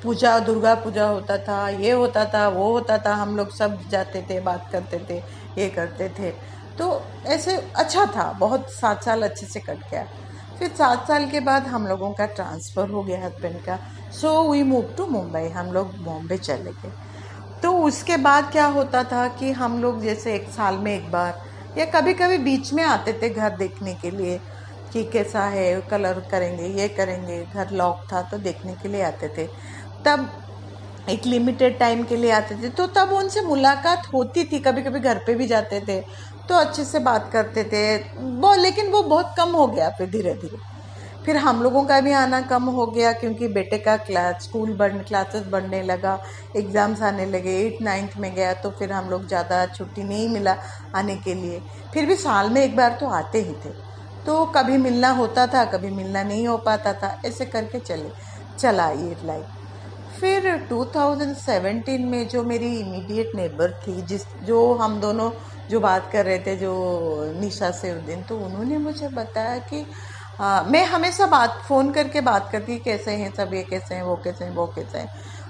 पूजा, 0.03 0.39
दुर्गा 0.39 0.75
पूजा 0.75 1.07
होता 1.07 1.37
था, 1.39 1.69
ये 1.69 1.91
होता 1.93 2.25
था, 2.25 2.49
वो 2.49 2.71
होता 2.73 2.99
था, 2.99 3.15
हम 3.15 3.37
लोग 3.37 3.55
सब 3.57 3.79
जाते 3.91 4.23
थे, 4.31 4.41
बात 4.41 4.69
करते 4.73 4.99
थे, 5.11 5.19
ये 5.59 5.69
करते 5.69 6.09
थे। 6.19 6.31
तो 6.79 7.03
ऐसे 7.27 7.57
अच्छा 7.77 8.07
था, 8.07 8.31
बहुत 8.33 8.71
सात 8.71 9.05
साल 9.05 9.23
अच्छे 9.23 9.47
से 9.47 9.61
कट 9.61 9.91
गया। 9.91 10.07
फिर 10.59 10.69
सात 10.69 11.09
साल 11.09 11.27
के 11.31 11.41
बाद 11.41 11.67
हम 11.67 11.87
लोगों 11.87 12.13
का 12.13 12.27
ट्रांसफ़र 12.27 12.91
हो 12.91 13.03
गया 13.03 13.25
हस्बैंड 13.25 13.65
का। 13.65 13.79
So 14.13 14.31
we 14.51 14.63
move 14.63 14.95
to 14.97 15.07
Mumbai 15.07 15.49
हम 15.49 15.73
लोग 15.73 15.97
बॉम्बे 16.05 16.37
चले 16.39 16.71
गए। 16.73 16.93
तो 17.63 17.73
उसके 17.81 18.17
बाद 18.17 18.51
क्या 18.53 18.67
होता 18.69 19.03
था 19.05 19.27
कि 19.39 19.51
हम 19.53 19.79
लोग 19.83 20.03
जैसे 20.03 20.35
एक 20.35 20.49
साल 20.51 20.79
में 20.79 20.95
एक 20.95 21.11
बार, 21.11 21.35
या 21.77 21.85
कभी 21.91 22.15
कभी 22.15 22.39
बीच 22.39 22.73
में 22.73 22.83
आते 22.85 23.13
थे 23.23 23.29
घर 23.31 23.57
देखने 23.57 23.95
के 23.95 24.11
लिए, 24.11 24.39
कि 24.93 25.03
कैसा 25.05 25.45
है, 25.47 25.81
कलर 25.91 26.21
करेंगे, 26.31 26.67
ये 26.81 26.89
करेंगे, 26.91 27.43
घर 27.47 27.71
लॉक 27.73 28.05
था 28.13 28.23
तो 28.23 28.39
देखने 28.39 28.75
के 28.75 28.89
लिए 28.89 29.03
आते 29.03 29.29
थे। 29.39 29.47
तब 30.05 30.29
एक 31.07 31.27
लिमिटेड 31.27 31.79
टाइम 31.79 32.03
के 32.05 32.17
लिए 32.17 32.31
आते 32.33 32.55
थे 32.55 32.69
तो 32.71 32.87
तब 32.97 33.13
उनसे 33.13 33.41
मुलाकात 33.43 34.07
होती 34.15 34.45
थी 34.45 34.59
कभी 34.61 34.83
कभी 34.83 35.01
घर 35.01 35.19
पे 35.27 35.35
भी 35.35 35.47
जाते 35.47 35.81
थे 35.81 36.01
तो 36.49 36.55
अच्छे 36.57 36.85
से 36.85 36.99
बात 37.01 37.29
करते 37.33 37.65
थे। 37.65 37.97
वो 38.41 38.55
लेकिन 38.57 38.91
वो 38.93 39.03
बहुत 39.05 39.35
कम 39.39 39.51
हो 39.53 39.67
गया 39.69 39.89
फिर 39.91 40.11
धीरे 40.11 40.35
धीरे 40.35 40.59
फिर 41.27 41.37
हम 41.37 41.63
लोगों 41.63 41.83
का 41.85 42.01
भी 42.01 42.13
आना 42.13 42.41
कम 42.43 42.65
हो 42.71 42.87
गया 42.87 43.13
क्योंकि 43.13 43.49
बेटे 43.49 43.79
का 43.79 43.97
क्लास, 43.99 44.43
स्कूल 44.43 44.73
बढ़ 44.77 44.93
क्लासेस 44.99 45.47
बढ़ने 45.51 45.83
लगा 45.83 46.19
एग्ज़ाम्स 46.57 47.03
आने 47.03 47.27
लगे 47.27 47.57
एट 47.61 47.81
नाइन्थ 47.83 48.17
में 48.17 48.35
गया 48.35 48.53
तो 48.55 48.71
फिर 48.71 48.93
हम 48.93 49.09
लोग 49.11 49.27
ज़्यादा 49.29 49.65
छुट्टी 49.67 50.05
नहीं 50.05 50.29
मिला 50.29 50.57
आने 50.95 51.17
के 51.17 51.35
लिए। 51.35 51.61
फिर 51.95 52.07
भी 52.07 52.17
साल 52.17 52.51
में 52.51 52.63
एक 52.63 52.77
बार 52.77 52.97
तो 53.01 53.07
आते 53.11 53.39
ही 53.39 53.53
थे। 53.65 53.71
तो 54.27 54.45
कभी 54.47 54.77
मिलना 54.79 55.11
होता 55.13 55.47
था, 55.47 55.65
कभी 55.65 55.91
मिलना 55.91 56.23
नहीं 56.23 56.47
हो 56.49 56.57
पाता 56.59 56.93
था, 56.93 57.21
ऐसे 57.25 57.45
करके 57.47 57.79
चले, 57.81 58.11
चला 58.59 58.89
ये 58.91 59.17
लाइफ 59.25 60.19
फिर 60.21 60.47
2017 60.69 62.05
में 62.07 62.27
जो 62.29 62.43
मेरी 62.43 62.69
इमीडिएट 62.79 63.35
नेबर 63.37 63.73
थी, 63.83 64.01
जिस, 64.03 64.23
जो 64.45 64.73
हम 64.75 65.01
दोनों 65.01 65.31
जो 65.71 65.81
बात 65.81 66.09
कर 66.13 66.25
रहे 66.25 66.39
थे, 66.39 66.57
जो 66.57 67.33
निशा 67.41 67.71
से 67.71 67.93
उस 67.93 68.03
दिन 68.03 68.23
तो 68.23 68.39
उन्होंने 68.39 68.79
मुझे 68.79 69.09
बताया 69.09 69.59
कि 69.59 69.85
आ, 70.39 70.63
मैं 70.65 70.85
हमेशा 70.87 71.27
बात 71.27 71.61
फ़ोन 71.69 71.93
करके 71.93 72.21
बात 72.23 72.49
करती 72.53 72.79
कैसे 72.81 73.11
हैं 73.17 73.31
सब 73.37 73.55
ये 73.55 73.63
कैसे 73.65 73.95
हैं 73.95 74.03
वो 74.03 74.17
कैसे 74.25 74.45
हैं 74.45 74.51
वो 74.53 74.67
कैसे 74.69 74.99
हैं। 74.99 75.09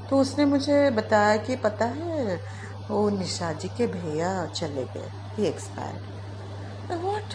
तो 0.08 0.20
उसने 0.20 0.44
मुझे 0.44 0.90
बताया 0.92 1.36
कि 1.38 1.56
पता 1.56 1.84
है 1.86 2.36
वो 2.90 3.08
निशा 3.10 3.52
जी 3.54 3.68
के 3.70 3.86
भैया 3.88 4.30
चले 4.56 4.84
गए 4.86 5.08
ही 5.38 5.46
एक्सपायर 5.46 6.28
वॉट 6.96 7.34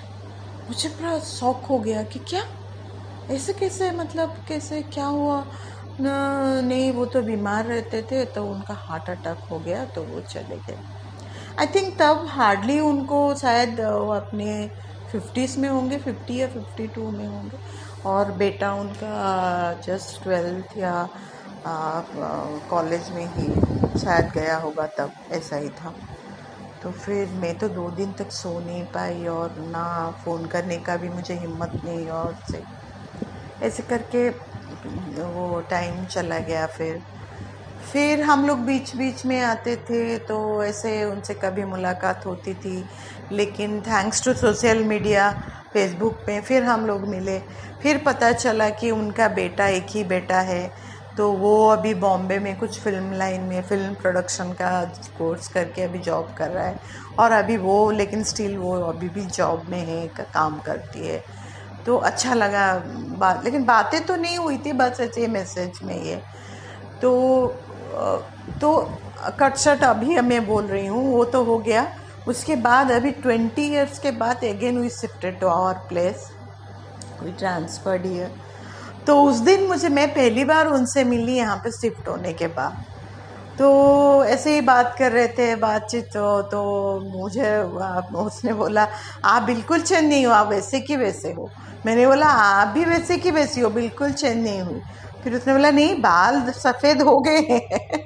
मुझे 0.70 0.90
बड़ा 0.92 1.20
शौक 1.22 1.66
हो 1.68 1.80
गया 1.82 2.04
कि 2.06 2.20
क्या? 2.22 2.44
ऐसे 3.30 3.54
कैसे 3.54 3.92
मतलब 3.94 4.36
कैसे 4.48 4.82
क्या 4.86 5.06
हुआ? 5.08 5.44
नहीं 6.02 6.92
वो 6.94 7.06
तो 7.08 7.22
बीमार 7.24 7.66
रहते 7.68 8.02
थे 8.12 8.26
तो 8.28 8.46
उनका 8.48 8.76
हार्ट 8.82 9.10
अटैक 9.10 9.40
हो 9.52 9.60
गया 9.62 9.86
तो 9.96 10.04
वो 10.06 10.22
चले 10.30 10.58
गए। 10.62 10.78
आई 11.60 11.68
थिंक 11.76 11.96
तब 12.00 12.26
हार्डली 12.30 12.80
उनको 12.82 13.20
शायद 13.38 13.80
अपने 13.82 14.54
फिफ्टीज़ 15.12 15.60
में 15.60 15.70
होंगे, 15.70 15.98
फिफ्टी 16.00 16.40
या 16.42 16.48
फिफ्टी 16.50 16.88
टू 16.96 17.10
में 17.12 17.26
होंगे। 17.28 17.58
और 18.06 18.32
बेटा 18.38 18.74
उनका 18.76 19.74
जस्ट 19.86 20.24
ट्वेल्थ 20.24 20.78
या 20.78 20.94
कॉलेज 22.70 23.10
में 23.12 23.26
ही 23.28 23.48
शायद 23.96 24.32
गया 24.36 24.58
होगा 24.60 24.88
तब, 24.98 25.12
ऐसा 25.32 25.58
ही 25.58 25.70
था। 25.72 25.94
तो 26.82 26.92
फिर 26.96 27.34
मैं 27.36 27.58
तो 27.60 27.70
दो 27.72 27.90
दिन 27.96 28.14
तक 28.20 28.32
सो 28.34 28.60
नहीं 28.62 28.84
पाई 28.94 29.26
और 29.30 29.56
ना 29.68 29.86
फ़ोन 30.24 30.46
करने 30.48 30.80
का 30.82 30.98
भी 30.98 31.10
मुझे 31.12 31.34
हिम्मत 31.36 31.74
नहीं 31.86 32.10
और 32.12 32.36
से, 32.46 32.64
ऐसे 33.62 33.84
करके 33.86 34.30
वो 34.30 35.60
टाइम 35.72 36.06
चला 36.08 36.40
गया 36.42 36.66
फिर। 36.70 37.00
फिर 37.84 38.22
हम 38.22 38.46
लोग 38.48 38.60
बीच 38.60 38.96
बीच 38.96 39.26
में 39.26 39.40
आते 39.42 39.76
थे 39.76 40.18
तो 40.18 40.64
ऐसे 40.64 41.04
उनसे 41.06 41.34
कभी 41.34 41.64
मुलाकात 41.64 42.26
होती 42.26 42.54
थी। 42.56 42.84
लेकिन 43.32 43.80
thanks 43.82 44.24
to 44.26 44.34
social 44.34 44.84
media 44.84 45.32
Facebook 45.74 46.14
पे 46.26 46.40
फिर 46.42 46.64
हम 46.64 46.86
लोग 46.86 47.08
मिले। 47.08 47.38
फिर 47.84 47.98
पता 47.98 48.32
चला 48.32 48.70
कि 48.70 48.92
उनका 48.92 49.28
बेटा 49.28 49.68
एक 49.68 49.88
ही 49.90 50.04
बेटा 50.04 50.40
है 50.42 50.72
तो 51.18 51.32
वो 51.32 51.68
अभी 51.68 51.94
बॉम्बे 51.94 52.38
में 52.40 52.56
कुछ 52.60 52.80
फ़िल्म 52.80 53.14
लाइन 53.14 53.42
में 53.42 53.62
फ़िल्म 53.62 53.94
प्रोडक्शन 53.94 54.52
का 54.52 54.84
कोर्स 55.18 55.48
करके 55.48 55.82
अभी 55.82 56.00
जॉब 56.00 56.34
कर 56.38 56.50
रहा 56.50 56.66
है। 56.66 56.80
और 57.20 57.32
अभी 57.32 57.58
वो, 57.58 57.92
लेकिन 57.92 58.24
स्टिल 58.24 58.58
वो 58.58 58.74
अभी 58.82 59.10
भी 59.10 59.22
जॉब 59.28 59.66
में 59.70 59.80
है, 59.80 60.08
का, 60.08 60.24
काम 60.24 60.58
करती 60.60 61.08
है। 61.08 61.24
तो 61.86 61.98
अच्छा 61.98 62.34
लगा 62.34 62.74
बात, 63.18 63.44
लेकिन 63.46 63.66
बातें 63.66 64.06
तो 64.06 64.16
नहीं 64.16 64.38
हुई 64.38 64.58
थी, 64.58 64.74
बस 64.74 65.00
ऐसे 65.02 65.28
मैसेज 65.28 65.80
में 65.84 66.02
ये। 66.04 66.22
तो 67.02 67.12
तो 68.62 68.78
कट 69.22 69.38
कटसट 69.40 69.84
अभी 69.84 70.20
मैं 70.22 70.46
बोल 70.46 70.66
रही 70.66 70.86
हूँ, 70.88 71.06
वो 71.08 71.24
तो 71.26 71.44
हो 71.44 71.58
गया। 71.60 71.88
उसके 72.28 72.56
बाद 72.58 72.92
अभी 72.92 73.12
ट्वेंटी 73.14 73.62
ईयर्स 73.64 74.00
के 74.00 74.12
बाद 74.14 74.44
again 74.46 74.78
we 74.82 74.90
shifted 74.92 75.40
to 75.40 75.48
our 75.48 75.74
place 75.90 76.30
we 77.24 77.32
transferred 77.32 78.06
year 78.06 78.32
तो 79.08 79.22
उस 79.24 79.40
दिन 79.40 79.66
मुझे, 79.68 79.90
मैं 79.90 80.08
पहली 80.14 80.44
बार 80.46 80.68
उनसे 80.68 81.04
मिली 81.04 81.36
यहाँ 81.36 81.58
पे 81.58 81.72
शिफ्ट 81.72 82.08
होने 82.08 82.34
के 82.34 82.48
बाद। 82.50 82.84
तो 83.60 84.24
ऐसे 84.26 84.54
ही 84.56 84.62
बात 84.62 84.96
कर 85.00 85.12
रहे 85.12 85.28
थे, 85.28 85.56
बातचीत 85.56 86.06
तो 86.08 86.42
तो 86.52 86.62
मुझे 87.18 87.58
उसने 88.18 88.54
बोला, 88.54 88.88
आप 89.26 89.42
बिल्कुल 89.44 89.82
चेंज 89.82 90.04
नहीं 90.04 90.26
हो, 90.26 90.32
आप 90.34 90.48
वैसे 90.48 90.80
की 90.80 90.96
वैसे 90.96 91.32
हो। 91.32 91.50
मैंने 91.86 92.06
बोला 92.08 92.28
आप 92.28 92.68
भी 92.68 92.86
वैसे 92.86 93.18
की 93.18 93.32
वैसी 93.32 93.62
हो, 93.62 93.70
बिल्कुल 93.72 94.12
चेंज 94.14 94.44
नहीं 94.44 94.62
हुई। 94.62 94.82
फिर 95.24 95.36
उसने 95.36 95.54
बोला 95.54 95.72
नहीं 95.72 95.96
बाल 96.02 96.42
सफ़ेद 96.54 97.02
हो 97.02 97.18
गए 97.20 97.40
हैं। 97.52 98.00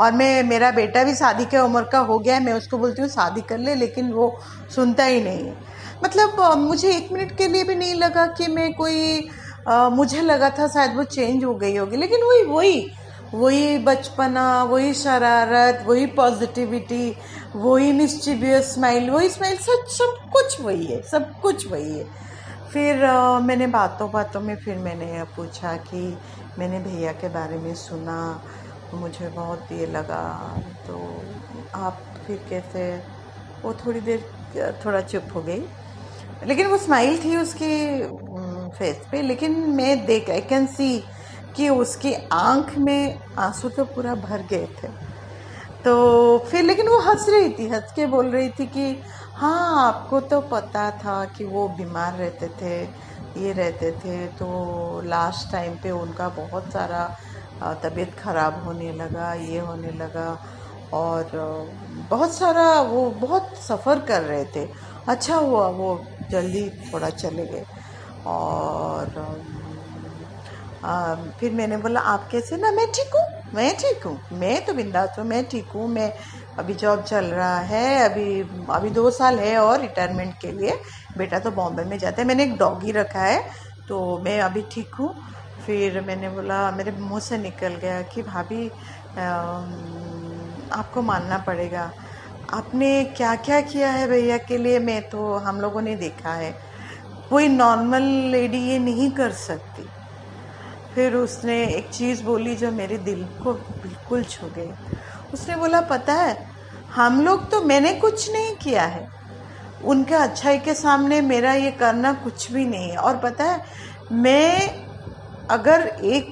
और 0.00 0.12
मैं 0.12 0.42
मेरा 0.44 0.70
बेटा 0.70 1.02
भी 1.04 1.14
शादी 1.14 1.44
के 1.44 1.58
उम्र 1.58 1.82
का 1.92 1.98
हो 2.00 2.18
गया 2.18 2.34
है 2.34 2.44
मैं 2.44 2.52
उसको 2.52 2.78
बोलती 2.78 3.02
हूँ 3.02 3.08
शादी 3.10 3.40
कर 3.48 3.58
ले 3.58 3.74
लेकिन 3.74 4.12
वो 4.12 4.32
सुनता 4.74 5.04
ही 5.04 5.20
नहीं 5.22 5.44
है। 5.46 5.56
मतलब 6.04 6.40
मुझे 6.58 6.90
एक 6.90 7.12
मिनट 7.12 7.36
के 7.36 7.48
लिए 7.48 7.64
भी 7.64 7.74
नहीं 7.74 7.94
लगा 7.94 8.26
कि 8.28 8.46
मैं 8.48 8.72
कोई 8.74 9.28
आ, 9.68 9.88
मुझे 9.88 10.20
लगा 10.20 10.48
था 10.50 10.66
शायद 10.68 10.96
वो 10.96 11.04
चेंज 11.06 11.44
हो 11.44 11.54
गई 11.54 11.76
होगी 11.76 11.96
लेकिन 11.96 12.22
वही 12.22 12.42
वही 12.44 12.90
वही 13.34 13.78
बचपना 13.78 14.62
वही 14.64 14.92
शरारत 14.94 15.84
वही 15.86 16.06
पॉजिटिविटी 16.16 17.14
वही 17.54 17.92
मिस्चिवियस 17.92 18.72
स्माइल 18.74 19.08
वही 19.10 19.28
स्माइल 19.28 19.56
सब 19.58 19.84
सब 19.90 20.16
कुछ 20.32 20.60
वही 20.60 20.84
है 20.86 21.00
सब 21.02 21.30
कुछ 21.40 21.70
वही 21.70 21.98
है। 21.98 22.04
फिर 22.72 23.04
आ, 23.04 23.38
मैंने 23.40 23.66
बातों 23.68 24.10
बातों 24.10 24.40
में 24.40 24.54
फिर 24.56 24.78
मैंने 24.78 25.22
पूछा 25.36 25.76
कि 25.88 26.18
मैंने 26.58 26.78
भैया 26.78 27.12
के 27.12 27.28
बारे 27.28 27.58
में 27.58 27.74
सुना, 27.74 28.42
मुझे 28.94 29.28
बहुत 29.28 29.68
ये 29.72 29.86
लगा। 29.86 30.24
तो 30.86 30.98
आप 31.74 32.02
फिर 32.26 32.44
कैसे, 32.50 33.02
वो 33.64 33.72
थोड़ी 33.74 34.00
देर, 34.00 34.24
थोड़ा 34.86 35.00
चुप 35.00 35.28
हो 35.34 35.42
गई। 35.42 35.62
लेकिन 36.46 36.66
वो 36.66 36.76
स्माइल 36.78 37.24
थी 37.24 37.36
उसकी 37.36 38.02
फेस 38.78 39.06
पे। 39.12 39.22
लेकिन 39.22 39.52
मैं 39.70 40.04
देख 40.06 40.30
आई 40.30 40.40
कैन 40.40 40.66
सी 40.66 41.04
कि 41.56 41.68
उसकी 41.68 42.14
आँख 42.32 42.78
में 42.78 43.18
आँसू 43.38 43.68
तो 43.68 43.84
पूरा 43.84 44.14
भर 44.14 44.42
गए 44.42 44.66
थे। 44.66 44.88
तो 45.84 46.38
फिर, 46.38 46.62
लेकिन 46.64 46.88
वो 46.88 46.98
हंस 47.00 47.26
रही 47.28 47.48
थी, 47.48 47.68
हंस 47.68 47.92
के 47.96 48.06
बोल 48.06 48.30
रही 48.30 48.48
थी 48.48 48.66
कि 48.66 49.02
हाँ 49.36 49.88
आपको 49.88 50.20
तो 50.20 50.40
पता 50.40 50.90
था 50.90 51.24
कि 51.24 51.44
वो 51.44 51.68
बीमार 51.68 52.12
रहते 52.14 52.48
थे। 52.48 52.86
ये 53.34 53.52
रहते 53.52 53.90
थे 53.98 54.26
तो 54.34 55.00
लास्ट 55.06 55.50
टाइम 55.52 55.76
पे 55.78 55.90
उनका 55.92 56.28
बहुत 56.32 56.72
सारा 56.72 57.06
तबीयत 57.82 58.14
ख़राब 58.18 58.62
होने 58.64 58.92
लगा 58.94 59.32
ये 59.36 59.58
होने 59.60 59.92
लगा 59.94 60.26
और 60.92 61.30
बहुत 62.10 62.34
सारा 62.36 62.64
वो 62.84 63.10
बहुत 63.20 63.56
सफ़र 63.58 64.00
कर 64.06 64.22
रहे 64.22 64.44
थे। 64.56 64.64
अच्छा 65.08 65.36
हुआ 65.36 65.68
वो 65.72 65.90
जल्दी 66.30 66.68
थोड़ा 66.84 67.10
चले 67.12 67.46
गए 67.46 67.64
और 68.26 69.18
आ, 70.82 71.14
फिर 71.40 71.52
मैंने 71.54 71.76
बोला 71.78 72.00
आप 72.08 72.28
कैसे? 72.32 72.56
ना 72.58 72.70
मैं 72.72 72.86
ठीक 72.92 73.14
हूँ 73.16 73.24
मैं 73.54 73.72
ठीक 73.76 74.04
हूँ 74.06 74.20
मैं 74.34 74.64
तो 74.66 74.72
बिंदास 74.74 75.16
हूँ 75.18 75.26
मैं 75.26 75.44
ठीक 75.48 75.72
हूँ 75.74 75.88
मैं 75.90 76.12
अभी 76.58 76.74
जॉब 76.74 77.02
चल 77.02 77.24
रहा 77.26 77.58
है, 77.60 77.98
अभी 78.04 78.40
अभी 78.70 78.90
दो 78.90 79.10
साल 79.10 79.38
है 79.38 79.56
और 79.58 79.80
रिटायरमेंट 79.80 80.34
के 80.40 80.50
लिए। 80.52 80.78
बेटा 81.18 81.38
तो 81.38 81.50
बॉम्बे 81.50 81.84
में 81.84 81.96
जाता 81.98 82.22
है। 82.22 82.26
मैंने 82.28 82.44
एक 82.44 82.56
डॉगी 82.58 82.92
रखा 82.92 83.22
है 83.22 83.42
तो 83.88 84.18
मैं 84.24 84.40
अभी 84.40 84.62
ठीक 84.72 84.94
हूँ। 84.94 85.14
फिर 85.66 86.00
मैंने 86.00 86.28
बोला, 86.30 86.70
मेरे 86.70 86.92
मुँह 86.92 87.20
से 87.20 87.38
निकल 87.38 87.74
गया 87.76 88.00
कि 88.04 88.22
भाभी 88.22 88.66
आपको 90.72 91.02
मानना 91.02 91.38
पड़ेगा। 91.46 91.90
आपने 92.54 92.92
क्या 93.16 93.34
क्या 93.38 93.60
किया 93.62 93.90
है 93.90 94.06
भैया 94.08 94.36
के 94.38 94.58
लिए? 94.58 94.78
मैं 94.78 95.00
तो 95.10 95.34
हम 95.38 95.60
लोगों 95.60 95.82
ने 95.82 95.94
देखा 95.96 96.32
है। 96.34 96.54
कोई 97.30 97.48
नॉर्मल 97.48 98.02
लेडी 98.30 98.58
ये 98.60 98.78
नहीं 98.78 99.10
कर 99.10 99.30
सकती। 99.40 99.88
फिर 100.94 101.14
उसने 101.14 101.62
एक 101.66 101.88
चीज़ 101.90 102.22
बोली 102.24 102.54
जो 102.56 102.70
मेरे 102.72 102.98
दिल 103.00 103.24
को 103.42 103.52
बिल्कुल 103.52 104.24
छू 104.24 104.46
गई। 104.48 104.70
उसने 105.32 105.56
बोला, 105.56 105.80
पता 105.82 106.14
है, 106.14 106.36
हम 106.94 107.20
लोग 107.22 107.50
तो 107.50 107.60
मैंने 107.62 107.92
कुछ 107.94 108.30
नहीं 108.32 108.54
किया 108.56 108.84
है। 108.84 109.08
उनके 109.84 110.14
अच्छाई 110.14 110.58
के 110.58 110.74
सामने 110.74 111.20
मेरा 111.22 111.52
ये 111.54 111.70
करना 111.72 112.12
कुछ 112.24 112.50
भी 112.52 112.64
नहीं 112.66 112.90
है। 112.90 112.96
और 112.98 113.16
पता 113.18 113.44
है, 113.44 113.60
मैं 114.12 114.68
अगर 115.50 115.86
एक 116.06 116.30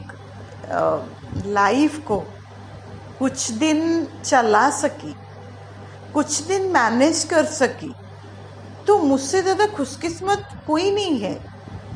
लाइफ 1.49 1.99
को 2.07 2.19
कुछ 3.19 3.51
दिन 3.53 4.07
चला 4.25 4.69
सकी, 4.73 5.15
कुछ 6.15 6.41
दिन 6.43 6.71
मैनेज 6.73 7.25
कर 7.25 7.45
सकी 7.47 7.93
तो 8.87 8.99
मुझसे 8.99 9.43
ज़्यादा 9.43 9.67
खुशकिस्मत 9.69 10.47
कोई 10.67 10.91
नहीं 10.91 11.19
है। 11.21 11.39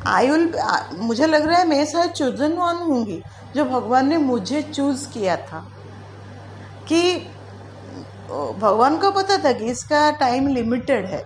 आई 0.07 0.29
विल 0.29 0.51
मुझे 0.97 1.27
लग 1.27 1.45
रहा 1.47 1.57
है 1.57 1.67
मैं 1.67 1.85
शायद 1.85 2.11
चूजन 2.11 2.53
वन 2.53 2.75
हूँगी, 2.83 3.21
जो 3.55 3.65
भगवान 3.65 4.07
ने 4.07 4.17
मुझे 4.17 4.61
चूज़ 4.63 5.07
किया 5.09 5.35
था। 5.37 5.65
कि 6.87 7.01
भगवान 8.59 8.97
को 8.97 9.11
पता 9.11 9.37
था 9.37 9.51
कि 9.51 9.65
इसका 9.65 10.09
टाइम 10.11 10.47
लिमिटेड 10.47 11.05
है। 11.05 11.23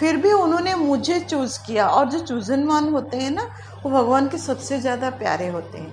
फिर 0.00 0.16
भी 0.16 0.32
उन्होंने 0.32 0.74
मुझे 0.74 1.18
चूज़ 1.20 1.58
किया 1.66 1.86
और 1.88 2.08
जो 2.10 2.18
चूजन 2.18 2.64
वन 2.64 2.88
होते 2.88 3.16
हैं 3.16 3.30
ना, 3.30 3.42
वो 3.86 3.90
भगवान 3.90 4.28
के 4.28 4.38
सबसे 4.38 4.80
ज़्यादा 4.80 5.10
प्यारे 5.10 5.48
होते 5.48 5.78
हैं। 5.78 5.92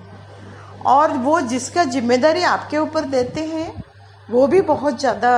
और 0.86 1.12
वो 1.18 1.40
जिसका 1.40 1.84
ज़िम्मेदारी 1.84 2.42
आपके 2.42 2.78
ऊपर 2.78 3.04
देते 3.04 3.40
हैं, 3.40 3.72
वो 4.28 4.46
भी 4.46 4.60
बहुत 4.60 5.00
ज़्यादा 5.00 5.32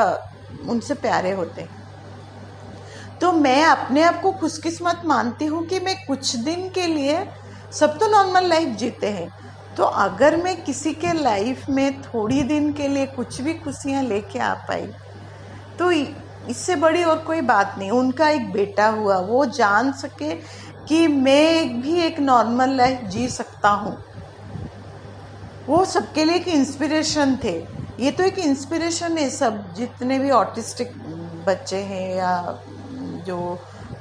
उनसे 0.69 0.95
प्यारे 0.95 1.33
होते 1.33 1.63
हैं। 1.63 1.83
तो 3.21 3.33
मैं 3.33 3.65
अपने 3.65 4.03
आप 4.03 4.21
को 4.23 4.33
खुशकिस्मत 4.33 5.01
मानती 5.05 5.45
हूँ 5.45 5.65
कि 5.67 5.81
मैं 5.81 5.95
कुछ 6.07 6.37
दिन 6.37 6.69
के 6.69 6.87
लिए 6.87 7.25
सब 7.73 7.99
तो 7.99 8.09
नॉर्मल 8.09 8.49
लाइफ 8.49 8.69
जीते 8.69 9.11
हैं 9.11 9.29
तो 9.77 9.85
अगर 9.85 10.37
मैं 10.37 10.63
किसी 10.65 10.93
के 10.95 11.13
लाइफ 11.13 11.69
में 11.69 12.01
थोड़ी 12.03 12.43
दिन 12.43 12.73
के 12.73 12.89
लिए 12.89 13.07
कुछ 13.07 13.41
भी 13.41 13.55
खुशियाँ 13.55 14.03
लेके 14.03 14.39
आ 14.39 14.53
पाई 14.69 14.87
तो 15.79 15.91
इससे 15.91 16.77
बड़ी 16.77 17.03
और 17.05 17.19
कोई 17.19 17.41
बात 17.41 17.75
नहीं, 17.79 17.91
उनका 17.91 18.29
एक 18.29 18.51
बेटा 18.53 18.87
हुआ, 18.89 19.17
वो 19.19 19.45
जान 19.47 19.93
सके 19.93 20.35
कि 20.89 21.07
मैं 21.09 21.81
भी 21.83 22.01
एक 22.01 22.21
नॉर्मल 22.21 22.71
लाइफ 22.71 23.05
जी 23.05 23.29
सकता 23.29 23.69
हूँ। 23.69 23.97
वो 25.67 25.85
सबके 25.85 26.25
लिए 26.25 26.37
एक 26.37 26.49
इंस्पिरेशन 26.49 27.37
थे। 27.45 27.57
ये 28.01 28.11
तो 28.11 28.25
एक 28.25 28.39
इंस्पिरेशन 28.39 29.19
है, 29.19 29.29
सब 29.31 29.75
जितने 29.75 30.19
भी 30.19 30.31
ऑटिस्टिक 30.31 30.93
बच्चे 31.47 31.77
हैं 31.83 32.17
या 32.17 32.63
जो 33.27 33.59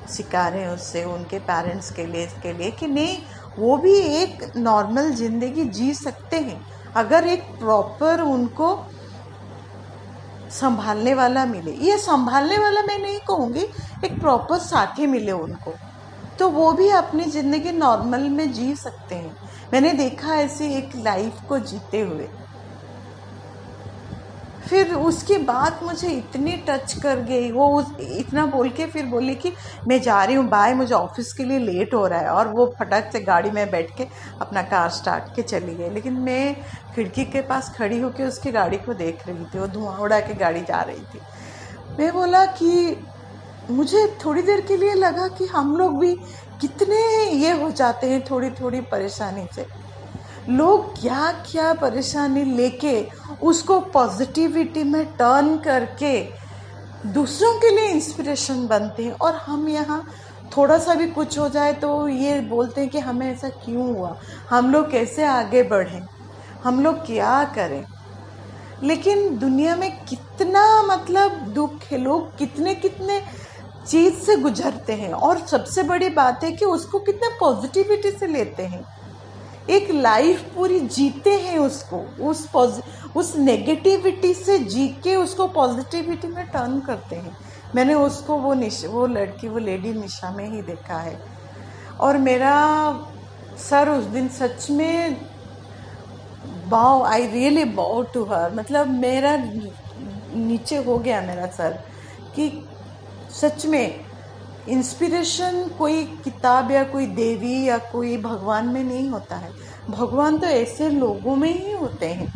शिकार 0.09 0.53
हैं 0.53 0.67
उससे, 0.69 1.03
उनके 1.03 1.39
पेरेंट्स 1.39 1.91
के 1.91 2.05
लिए, 2.05 2.25
इसके 2.25 2.53
लिए 2.53 2.71
कि 2.71 2.87
नहीं 2.87 3.17
वो 3.57 3.77
भी 3.77 3.93
एक 3.93 4.51
नॉर्मल 4.57 5.09
ज़िंदगी 5.13 5.63
जी 5.69 5.93
सकते 5.93 6.37
हैं। 6.37 6.65
अगर 6.95 7.27
एक 7.27 7.43
प्रॉपर 7.59 8.21
उनको 8.21 8.75
संभालने 10.51 11.13
वाला 11.13 11.45
मिले, 11.45 11.71
ये 11.71 11.97
संभालने 11.97 12.57
वाला 12.57 12.81
मैं 12.81 12.97
नहीं 12.99 13.19
कहूँगी, 13.19 13.65
एक 14.05 14.19
प्रॉपर 14.19 14.57
साथी 14.59 15.07
मिले 15.07 15.31
उनको 15.31 15.73
तो 16.39 16.49
वो 16.49 16.71
भी 16.71 16.89
अपनी 16.91 17.23
ज़िंदगी 17.23 17.71
नॉर्मल 17.71 18.29
में 18.29 18.51
जी 18.53 18.75
सकते 18.75 19.15
हैं। 19.15 19.35
मैंने 19.73 19.91
देखा 19.93 20.35
ऐसे 20.35 20.67
एक 20.77 20.95
लाइफ 20.95 21.41
को 21.49 21.59
जीते 21.61 22.01
हुए। 22.01 22.27
फिर 24.69 24.93
उसके 24.93 25.37
बाद 25.37 25.79
मुझे 25.83 26.07
इतनी 26.07 26.51
टच 26.69 26.93
कर 26.93 27.19
गई, 27.19 27.51
वो 27.51 27.67
उस, 27.79 27.87
इतना 27.99 28.45
बोल 28.45 28.69
के 28.69 28.85
फिर 28.85 29.05
बोली 29.05 29.35
कि, 29.35 29.51
मैं 29.87 30.01
जा 30.01 30.23
रही 30.23 30.35
हूँ 30.35 30.47
बाय 30.49 30.73
मुझे 30.73 30.93
ऑफ़िस 30.95 31.33
के 31.33 31.43
लिए 31.43 31.59
लेट 31.59 31.93
हो 31.93 32.05
रहा 32.07 32.19
है। 32.19 32.29
और 32.29 32.47
वो 32.47 32.65
फटक 32.79 33.09
से 33.11 33.19
गाड़ी 33.19 33.51
में 33.51 33.71
बैठ 33.71 33.95
के 33.97 34.07
अपना 34.41 34.61
कार 34.63 34.89
स्टार्ट 34.89 35.35
के 35.35 35.41
चली 35.41 35.75
गई। 35.75 35.89
लेकिन 35.89 36.13
मैं 36.13 36.55
खिड़की 36.95 37.25
के 37.25 37.41
पास 37.41 37.73
खड़ी 37.77 37.99
होकर 37.99 38.27
उसकी 38.27 38.51
गाड़ी 38.51 38.77
को 38.77 38.93
देख 38.93 39.27
रही 39.27 39.45
थी, 39.45 39.59
वो 39.59 39.67
धुआँ 39.67 39.97
उड़ा 39.97 40.19
के 40.19 40.33
गाड़ी 40.33 40.61
जा 40.61 40.81
रही 40.81 41.03
थी। 41.13 41.19
मैं 41.99 42.13
बोला 42.13 42.45
कि, 42.45 42.97
मुझे 43.71 44.07
थोड़ी 44.25 44.41
देर 44.41 44.61
के 44.61 44.77
लिए 44.77 44.93
लगा 44.93 45.27
कि 45.27 45.45
हम 45.45 45.75
लोग 45.77 45.99
भी 45.99 46.13
कितने 46.61 46.97
ये 47.31 47.51
हो 47.51 47.71
जाते 47.71 48.07
हैं 48.07 48.23
थोड़ी 48.31 48.49
थोड़ी 48.49 48.81
परेशानी 48.81 49.47
से। 49.55 49.82
लोग 50.49 51.01
क्या 51.01 51.31
क्या 51.51 51.73
परेशानी 51.73 52.43
लेके 52.43 53.07
उसको 53.41 53.79
पॉजिटिविटी 53.79 54.83
में 54.83 55.05
टर्न 55.05 55.57
करके 55.57 56.29
दूसरों 57.05 57.53
के 57.53 57.69
लिए 57.75 57.89
इंस्पिरेशन 57.89 58.67
बनते 58.67 59.03
हैं। 59.03 59.11
और 59.11 59.35
हम 59.35 59.69
यहाँ 59.69 60.07
थोड़ा 60.57 60.77
सा 60.77 60.93
भी 60.93 61.07
कुछ 61.07 61.39
हो 61.39 61.49
जाए 61.49 61.73
तो 61.73 62.07
ये 62.07 62.39
बोलते 62.39 62.81
हैं 62.81 62.89
कि 62.89 62.99
हमें 62.99 63.33
ऐसा 63.33 63.49
क्यों 63.49 63.95
हुआ? 63.95 64.17
हम 64.49 64.71
लोग 64.71 64.91
कैसे 64.91 65.23
आगे 65.23 65.63
बढ़ें? 65.63 66.01
हम 66.63 66.83
लोग 66.83 67.05
क्या 67.05 67.43
करें? 67.43 67.83
लेकिन 68.83 69.37
दुनिया 69.39 69.75
में 69.75 70.05
कितना 70.05 70.81
मतलब 70.81 71.31
दुख 71.31 71.83
है, 71.91 71.97
लोग 71.97 72.37
कितने 72.37 72.75
कितने 72.75 73.21
चीज़ 73.87 74.13
से 74.13 74.37
गुजरते 74.37 74.93
हैं। 74.93 75.13
और 75.13 75.39
सबसे 75.39 75.83
बड़ी 75.83 76.09
बात 76.09 76.43
है 76.43 76.51
कि 76.51 76.65
उसको 76.65 76.99
कितने 76.99 77.29
पॉजिटिविटी 77.39 78.11
से 78.11 78.27
लेते 78.27 78.63
हैं। 78.63 78.85
एक 79.69 79.91
लाइफ 79.91 80.41
पूरी 80.55 80.79
जीते 80.79 81.31
हैं 81.31 81.57
उसको, 81.57 81.97
उस 81.97 82.49
उस 83.15 83.35
नेगेटिविटी 83.37 84.33
से 84.33 84.59
जी 84.59 84.87
के 84.87 85.15
उसको 85.15 85.47
पॉजिटिविटी 85.47 86.27
में 86.27 86.47
टर्न 86.47 86.79
करते 86.79 87.15
हैं। 87.15 87.37
मैंने 87.75 87.93
उसको 87.93 88.37
वो 88.37 88.53
निश, 88.53 88.85
वो 88.85 89.07
लड़की, 89.07 89.47
वो 89.47 89.59
लेडी 89.59 89.93
निशा 89.93 90.31
में 90.31 90.49
ही 90.51 90.61
देखा 90.61 90.97
है। 90.97 91.19
और 91.99 92.17
मेरा 92.17 92.55
सर 93.69 93.89
उस 93.89 94.03
दिन 94.03 94.27
सच 94.29 94.69
में 94.69 95.17
बाव 96.69 97.03
आई 97.03 97.27
रियली 97.27 97.65
बाव 97.65 98.03
टू 98.03 98.23
हर 98.23 98.53
मतलब 98.53 98.87
मेरा 98.87 99.37
नीचे 100.35 100.77
हो 100.77 100.97
गया 100.97 101.21
मेरा 101.21 101.45
सर 101.45 101.83
कि 102.35 102.65
सच 103.41 103.65
में 103.65 103.99
इंस्पिरेशन 104.67 105.67
कोई 105.77 106.03
किताब 106.19 106.71
या 106.71 106.83
कोई 106.85 107.05
देवी 107.15 107.63
या 107.67 107.77
कोई 107.87 108.15
भगवान 108.19 108.67
में 108.67 108.83
नहीं 108.83 109.09
होता 109.09 109.37
है। 109.37 109.51
भगवान 109.91 110.37
तो 110.39 110.47
ऐसे 110.49 110.89
लोगों 110.91 111.35
में 111.37 111.49
ही 111.51 111.71
होते 111.73 112.07
हैं, 112.11 112.29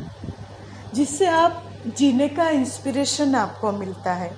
जिससे 0.93 1.27
आप 1.29 1.63
जीने 1.89 2.27
का 2.31 2.49
इंस्पिरेशन 2.51 3.35
आपको 3.37 3.71
मिलता 3.73 4.13
है। 4.15 4.31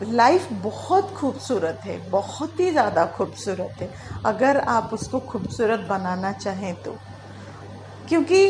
लाइफ 0.00 0.46
बहुत 0.62 1.10
खूबसूरत 1.10 1.78
है, 1.84 1.96
बहुत 2.10 2.60
ही 2.60 2.70
ज़्यादा 2.70 3.04
खूबसूरत 3.16 3.82
है। 3.82 3.90
अगर 4.26 4.58
आप 4.70 4.90
उसको 4.92 5.20
खूबसूरत 5.26 5.86
बनाना 5.90 6.32
चाहें 6.38 6.74
तो। 6.84 6.98
क्योंकि 8.08 8.46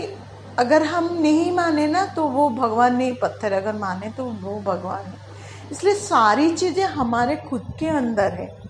अगर 0.59 0.83
हम 0.85 1.09
नहीं 1.19 1.51
माने 1.53 1.87
ना 1.87 2.05
तो 2.17 2.29
वो 2.31 2.49
भगवान 2.57 2.97
नहीं 2.97 3.13
पत्थर, 3.23 3.53
अगर 3.53 3.77
माने 3.77 4.11
तो 4.13 4.25
वो 4.41 4.61
भगवान 4.65 5.07
है। 5.09 5.19
इसलिए 5.73 5.95
सारी 5.95 6.53
चीज़ें 6.53 6.85
हमारे 6.85 7.37
खुद 7.37 7.73
के 7.79 7.89
अंदर 7.89 8.33
है। 8.33 8.63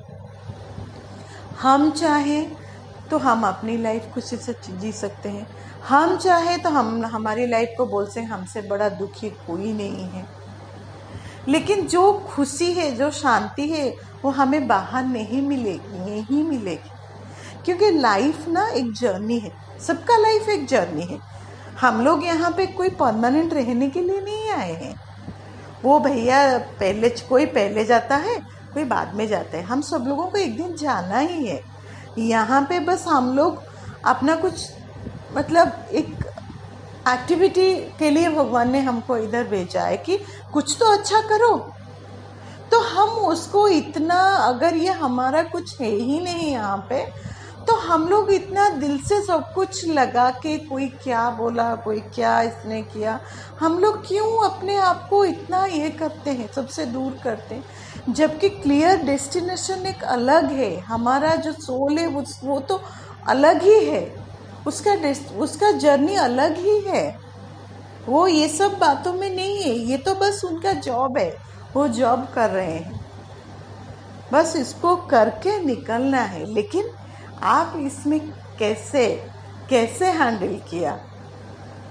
हम 1.61 1.91
चाहें 1.91 2.57
तो 3.11 3.19
हम 3.19 3.47
अपनी 3.47 3.77
लाइफ 3.77 4.11
खुशी 4.15 4.37
से 4.37 4.55
जी 4.71 4.93
सकते 4.93 5.29
हैं। 5.29 5.47
हम 5.89 6.17
चाहे 6.17 6.59
तो 6.59 6.71
हम, 6.71 7.05
हमारी 7.05 7.47
लाइफ 7.47 7.69
को 7.79 7.87
बोल 7.87 8.07
सकते 8.07 8.21
हमसे 8.21 8.63
बड़ा 8.63 8.89
दुखी 8.89 9.31
कोई 9.31 9.73
नहीं 9.73 10.05
है। 10.05 10.27
लेकिन 11.49 11.87
जो 11.87 12.13
खुशी 12.13 12.73
है, 12.73 12.97
जो 12.97 13.11
शांति 13.11 13.69
है, 13.69 13.97
वो 14.25 14.31
हमें 14.31 14.69
बाहर 14.69 15.05
नहीं 15.05 15.43
मिलेगी 15.43 15.99
नहीं 15.99 16.45
मिलेगी। 16.45 16.91
क्योंकि 17.65 17.91
लाइफ 17.91 18.49
ना 18.49 18.69
एक 18.69 18.93
जर्नी 18.93 19.39
है। 19.39 19.53
सबका 19.81 20.17
लाइफ 20.17 20.49
एक 20.49 20.67
जर्नी 20.67 21.03
है। 21.03 21.19
हम 21.81 22.01
लोग 22.01 22.25
यहाँ 22.25 22.51
पे 22.51 22.67
कोई 22.67 22.89
परमानेंट 22.89 23.55
रहने 23.55 23.91
के 23.91 24.01
लिए 24.01 24.21
नहीं 24.21 24.51
आए 24.51 24.73
हैं। 24.73 25.12
वो 25.85 25.99
भैया 26.01 26.59
पहले 26.81 27.09
कोई 27.29 27.47
पहले 27.49 27.85
जाता 27.85 28.17
है, 28.17 28.37
कोई 28.75 28.85
बाद 28.85 29.15
में 29.15 29.27
जाता 29.29 29.57
है। 29.57 29.63
हम 29.65 29.81
सब 29.83 30.05
लोगों 30.09 30.27
को 30.27 30.39
एक 30.39 30.57
दिन 30.57 30.75
जाना 30.77 31.19
ही 31.19 31.47
है। 31.47 31.61
यहाँ 32.19 32.61
पे 32.69 32.79
बस 32.81 33.05
हम 33.09 33.35
लोग 33.37 33.63
अपना 34.05 34.35
कुछ 34.37 34.71
मतलब 35.35 35.89
एक 35.93 36.25
एक्टिविटी 37.09 37.75
के 37.99 38.11
लिए 38.11 38.29
भगवान 38.29 38.71
ने 38.71 38.81
हमको 38.81 39.17
इधर 39.17 39.45
भेजा 39.45 39.83
है 39.83 39.97
कि 39.97 40.19
कुछ 40.53 40.77
तो 40.81 40.93
अच्छा 40.93 41.21
करो। 41.29 41.57
तो 42.71 42.81
हम 42.81 43.09
उसको 43.27 43.67
इतना, 43.69 44.19
अगर 44.37 44.77
ये 44.77 44.93
हमारा 44.93 45.43
कुछ 45.43 45.81
है 45.81 45.91
ही 45.91 46.21
नहीं 46.21 46.51
यहाँ 46.51 46.87
पे 46.91 47.05
तो 47.67 47.75
हम 47.75 48.09
लोग 48.09 48.31
इतना 48.33 48.69
दिल 48.69 48.99
से 48.99 49.21
सब 49.23 49.53
कुछ 49.55 49.87
लगा 49.87 50.31
के 50.31 50.57
कोई 50.59 50.87
क्या 50.89 51.31
बोला, 51.31 51.75
कोई 51.75 52.01
क्या 52.01 52.43
इसने 52.43 52.83
किया। 52.83 53.21
हम 53.61 53.79
लोग 53.79 54.07
क्यों 54.07 54.51
अपने 54.51 54.77
आप 54.77 55.07
को 55.11 55.25
इतना 55.25 55.65
ये 55.65 55.91
करते 55.91 56.31
हैं, 56.31 56.53
सबसे 56.53 56.87
दूर 56.87 57.19
करते 57.25 57.55
हैं? 57.55 57.65
जबकि 58.09 58.49
क्लियर 58.49 59.03
डेस्टिनेशन 59.03 59.87
एक 59.87 60.05
अलग 60.05 60.53
है। 60.53 60.81
हमारा 60.81 61.35
जो 61.35 61.53
सोल 61.53 61.99
है 61.99 62.07
वो 62.45 62.61
तो 62.61 62.81
अलग 63.29 63.63
ही 63.63 63.85
है। 63.85 64.25
उसका 64.67 64.93
उसका 65.39 65.71
जर्नी 65.71 66.15
अलग 66.15 66.57
ही 66.57 66.81
है। 66.81 67.19
वो 68.07 68.27
ये 68.27 68.49
सब 68.49 68.79
बातों 68.79 69.13
में 69.13 69.35
नहीं 69.37 69.63
है। 69.63 69.71
ये 69.71 69.97
तो 69.97 70.15
बस 70.15 70.45
उनका 70.45 70.73
जॉब 70.73 71.19
है। 71.19 71.37
वो 71.75 71.89
जॉब 71.89 72.29
कर 72.35 72.51
रहे 72.51 72.73
हैं। 72.73 73.01
बस 74.33 74.57
इसको 74.57 74.97
करके 74.97 75.59
निकलना 75.59 76.21
है। 76.21 76.45
लेकिन 76.55 76.91
आप 77.45 77.75
इसमें 77.79 78.21
कैसे 78.59 79.07
कैसे 79.71 80.11
हैंडल 80.13 80.55
किया? 80.71 80.99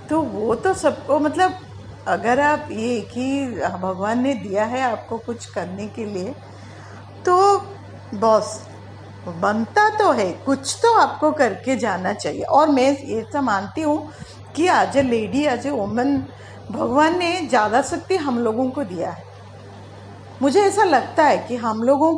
तो 0.09 0.21
वो 0.21 0.55
तो 0.55 0.73
सबको 0.73 1.19
मतलब 1.19 1.59
अगर 2.07 2.39
आप 2.39 2.67
ये 2.71 2.99
कि 3.13 3.45
भगवान 3.81 4.21
ने 4.23 4.33
दिया 4.35 4.65
है 4.65 4.81
आपको 4.83 5.17
कुछ 5.19 5.45
करने 5.45 5.87
के 5.87 6.05
लिए 6.05 6.33
तो 7.25 7.35
बॉस, 8.15 8.59
बनता 9.31 9.89
तो 9.97 10.11
है, 10.11 10.31
कुछ 10.45 10.75
तो 10.81 10.93
आपको 10.99 11.31
करके 11.31 11.75
जाना 11.77 12.13
चाहिए। 12.13 12.41
और 12.43 12.69
मैं 12.69 12.89
ये 12.99 13.21
तो 13.23 13.41
मानती 13.41 13.81
हूँ 13.81 14.11
कि 14.55 14.67
आज 14.69 14.97
a 14.97 15.01
lady 15.01 15.43
as 15.45 15.65
a 15.67 15.69
woman 15.71 16.17
भगवान 16.71 17.17
ने 17.19 17.39
ज़्यादा 17.41 17.81
शक्ति 17.81 18.15
हम 18.17 18.39
लोगों 18.39 18.69
को 18.69 18.83
दिया 18.83 19.11
है। 19.11 19.23
मुझे 20.41 20.61
ऐसा 20.61 20.83
लगता 20.83 21.23
है 21.23 21.37
कि 21.47 21.55
हम 21.57 21.83
लोगों 21.83 22.13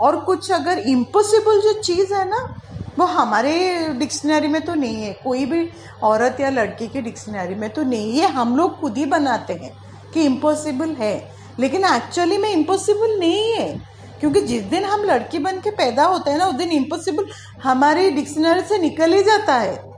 और 0.00 0.16
कुछ 0.16 0.50
अगर 0.50 0.78
इम्पॉसिबल 0.78 1.60
जो 1.60 1.72
चीज़ 1.72 2.14
है 2.14 2.28
ना, 2.28 2.60
वो 2.98 3.04
हमारे 3.04 3.86
डिक्शनरी 3.88 4.48
में 4.48 4.62
तो 4.62 4.74
नहीं 4.74 5.02
है। 5.02 5.12
कोई 5.12 5.44
भी 5.44 5.70
औरत 6.02 6.36
या 6.40 6.50
लड़की 6.50 6.88
की 6.88 7.00
डिक्शनरी 7.00 7.54
में 7.54 7.70
तो 7.70 7.82
नहीं 7.82 8.18
है। 8.18 8.28
हम 8.28 8.56
लोग 8.56 8.80
खुद 8.80 8.96
ही 8.96 9.06
बनाते 9.06 9.52
हैं 9.52 9.76
कि 10.14 10.22
इम्पॉसिबल 10.22 10.88
है। 10.88 11.32
लेकिन 11.58 11.84
एक्चुअली 11.84 12.38
में 12.38 12.48
इम्पॉसिबल 12.48 13.18
नहीं 13.18 13.52
है। 13.52 13.90
क्योंकि 14.20 14.40
जिस 14.40 14.62
दिन 14.62 14.84
हम 14.84 15.02
लड़की 15.02 15.38
बन 15.38 15.60
के 15.60 15.70
पैदा 15.70 16.04
होते 16.04 16.30
हैं 16.30 16.38
ना, 16.38 16.46
उस 16.46 16.54
दिन 16.54 16.70
इम्पॉसिबल 16.70 17.26
हमारी 17.62 18.10
डिक्शनरी 18.10 18.60
से 18.60 18.78
निकल 18.78 19.12
ही 19.12 19.22
जाता 19.22 19.54
है। 19.54 19.92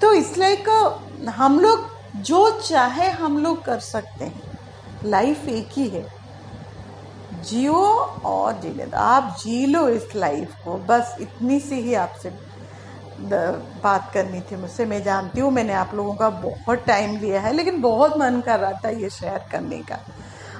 तो 0.00 0.12
इसलिए 0.12 0.64
हम 1.30 1.60
लोग 1.60 1.88
जो 2.16 2.50
चाहे 2.50 3.10
हम 3.10 3.38
लोग 3.38 3.64
कर 3.64 3.78
सकते 3.78 4.24
हैं। 4.24 4.58
लाइफ 5.04 5.48
एक 5.48 5.68
ही 5.72 5.88
है। 5.88 6.19
जियो 7.42 7.82
और 8.24 8.60
जीने 8.60 8.84
दो 8.84 8.96
आप 8.98 9.36
जी 9.40 9.66
लो 9.66 9.88
इस 9.88 10.14
लाइफ 10.16 10.54
को। 10.64 10.76
बस 10.86 11.16
इतनी 11.20 11.58
सी 11.60 11.80
ही 11.80 11.94
आपसे 11.96 12.30
बात 13.82 14.10
करनी 14.14 14.40
थी 14.40 14.56
मुझसे। 14.56 14.84
मैं 14.86 15.02
जानती 15.02 15.40
हूँ, 15.40 15.50
मैंने 15.52 15.72
आप 15.72 15.94
लोगों 15.94 16.14
का 16.14 16.28
बहुत 16.30 16.84
टाइम 16.86 17.16
लिया 17.16 17.40
है, 17.40 17.52
लेकिन 17.52 17.80
बहुत 17.80 18.16
मन 18.18 18.40
कर 18.40 18.58
रहा 18.58 18.72
था 18.84 18.88
ये 18.90 19.10
शेयर 19.10 19.44
करने 19.52 19.78
का। 19.82 19.98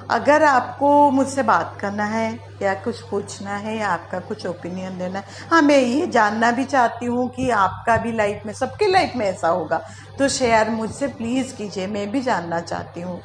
अगर 0.09 0.43
आपको 0.43 1.09
मुझसे 1.11 1.43
बात 1.43 1.77
करना 1.81 2.05
है, 2.05 2.39
या 2.61 2.73
कुछ 2.75 3.01
पूछना 3.01 3.55
है, 3.55 3.77
या 3.77 3.87
आपका 3.87 4.19
कुछ 4.19 4.45
ओपिनियन 4.45 4.97
देना 4.97 5.19
है 5.19 5.25
हाँ 5.51 5.61
मैं 5.61 5.77
ये 5.77 6.07
जानना 6.07 6.51
भी 6.51 6.65
चाहती 6.65 7.05
हूँ 7.05 7.27
कि 7.29 7.49
आपका 7.49 7.97
भी 7.97 8.11
लाइफ 8.11 8.45
में, 8.45 8.53
सबके 8.53 8.87
लाइफ 8.87 9.13
में 9.15 9.25
ऐसा 9.25 9.47
होगा। 9.49 9.81
तो 10.19 10.27
शेयर 10.29 10.69
मुझसे 10.69 11.07
प्लीज़ 11.09 11.55
कीजिए, 11.55 11.87
मैं 11.87 12.09
भी 12.11 12.21
जानना 12.21 12.59
चाहती 12.61 13.01
हूँ। 13.01 13.21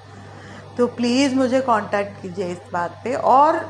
तो 0.79 0.87
प्लीज़ 0.97 1.35
मुझे 1.35 1.61
कांटेक्ट 1.67 2.21
कीजिए 2.23 2.47
इस 2.53 2.71
बात 2.73 3.01
पे। 3.05 3.15
और 3.15 3.61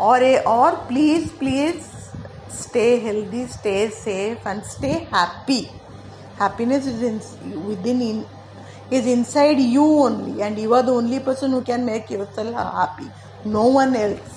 और 0.00 0.22
ए 0.22 0.36
और 0.48 0.76
please 0.88 1.28
please 1.38 1.76
stay 2.62 2.84
healthy 3.04 3.46
stay 3.46 3.88
safe 3.94 4.48
and 4.48 4.62
stay 4.64 4.92
happy 5.14 5.60
happiness 6.40 6.86
is 6.88 7.04
in 7.04 7.20
with 7.66 7.86
in 7.86 8.24
is 8.92 9.06
inside 9.10 9.60
you 9.74 9.84
only 9.98 10.42
and 10.46 10.58
you 10.58 10.72
are 10.74 10.82
the 10.86 10.92
only 10.92 11.18
person 11.26 11.52
who 11.52 11.60
can 11.62 11.84
make 11.84 12.10
yourself 12.10 12.56
happy. 12.78 13.06
No 13.52 13.62
one 13.76 13.94
else. 14.00 14.34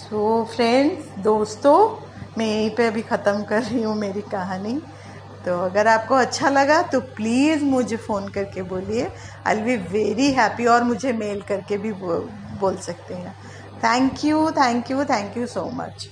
So 0.00 0.24
friends 0.54 1.06
दोस्तों, 1.24 1.78
मैं 2.38 2.46
यहीं 2.46 2.70
पे 2.76 2.86
अभी 2.86 3.02
ख़त्म 3.02 3.42
कर 3.44 3.62
रही 3.62 3.82
हूँ 3.82 3.94
मेरी 3.96 4.22
कहानी। 4.34 4.74
तो 5.44 5.58
अगर 5.60 5.86
आपको 5.88 6.14
अच्छा 6.14 6.48
लगा 6.50 6.80
तो 6.92 7.00
प्लीज़ 7.16 7.64
मुझे 7.64 7.96
फ़ोन 7.98 8.28
करके 8.28 8.62
बोलिए। 8.64 9.10
आई 9.46 9.60
बी 9.62 9.76
वेरी 9.92 10.30
हैप्पी 10.32 10.66
और 10.66 10.84
मुझे 10.84 11.12
मेल 11.14 11.40
करके 11.48 11.76
भी 11.78 11.92
बोल 12.60 12.76
सकते 12.78 13.14
हैं। 13.14 13.34
Thank 13.84 14.24
you 14.24 14.50
thank 14.52 14.90
you 14.90 15.04
thank 15.04 15.36
you 15.36 15.46
so 15.46 15.64
much 15.74 16.08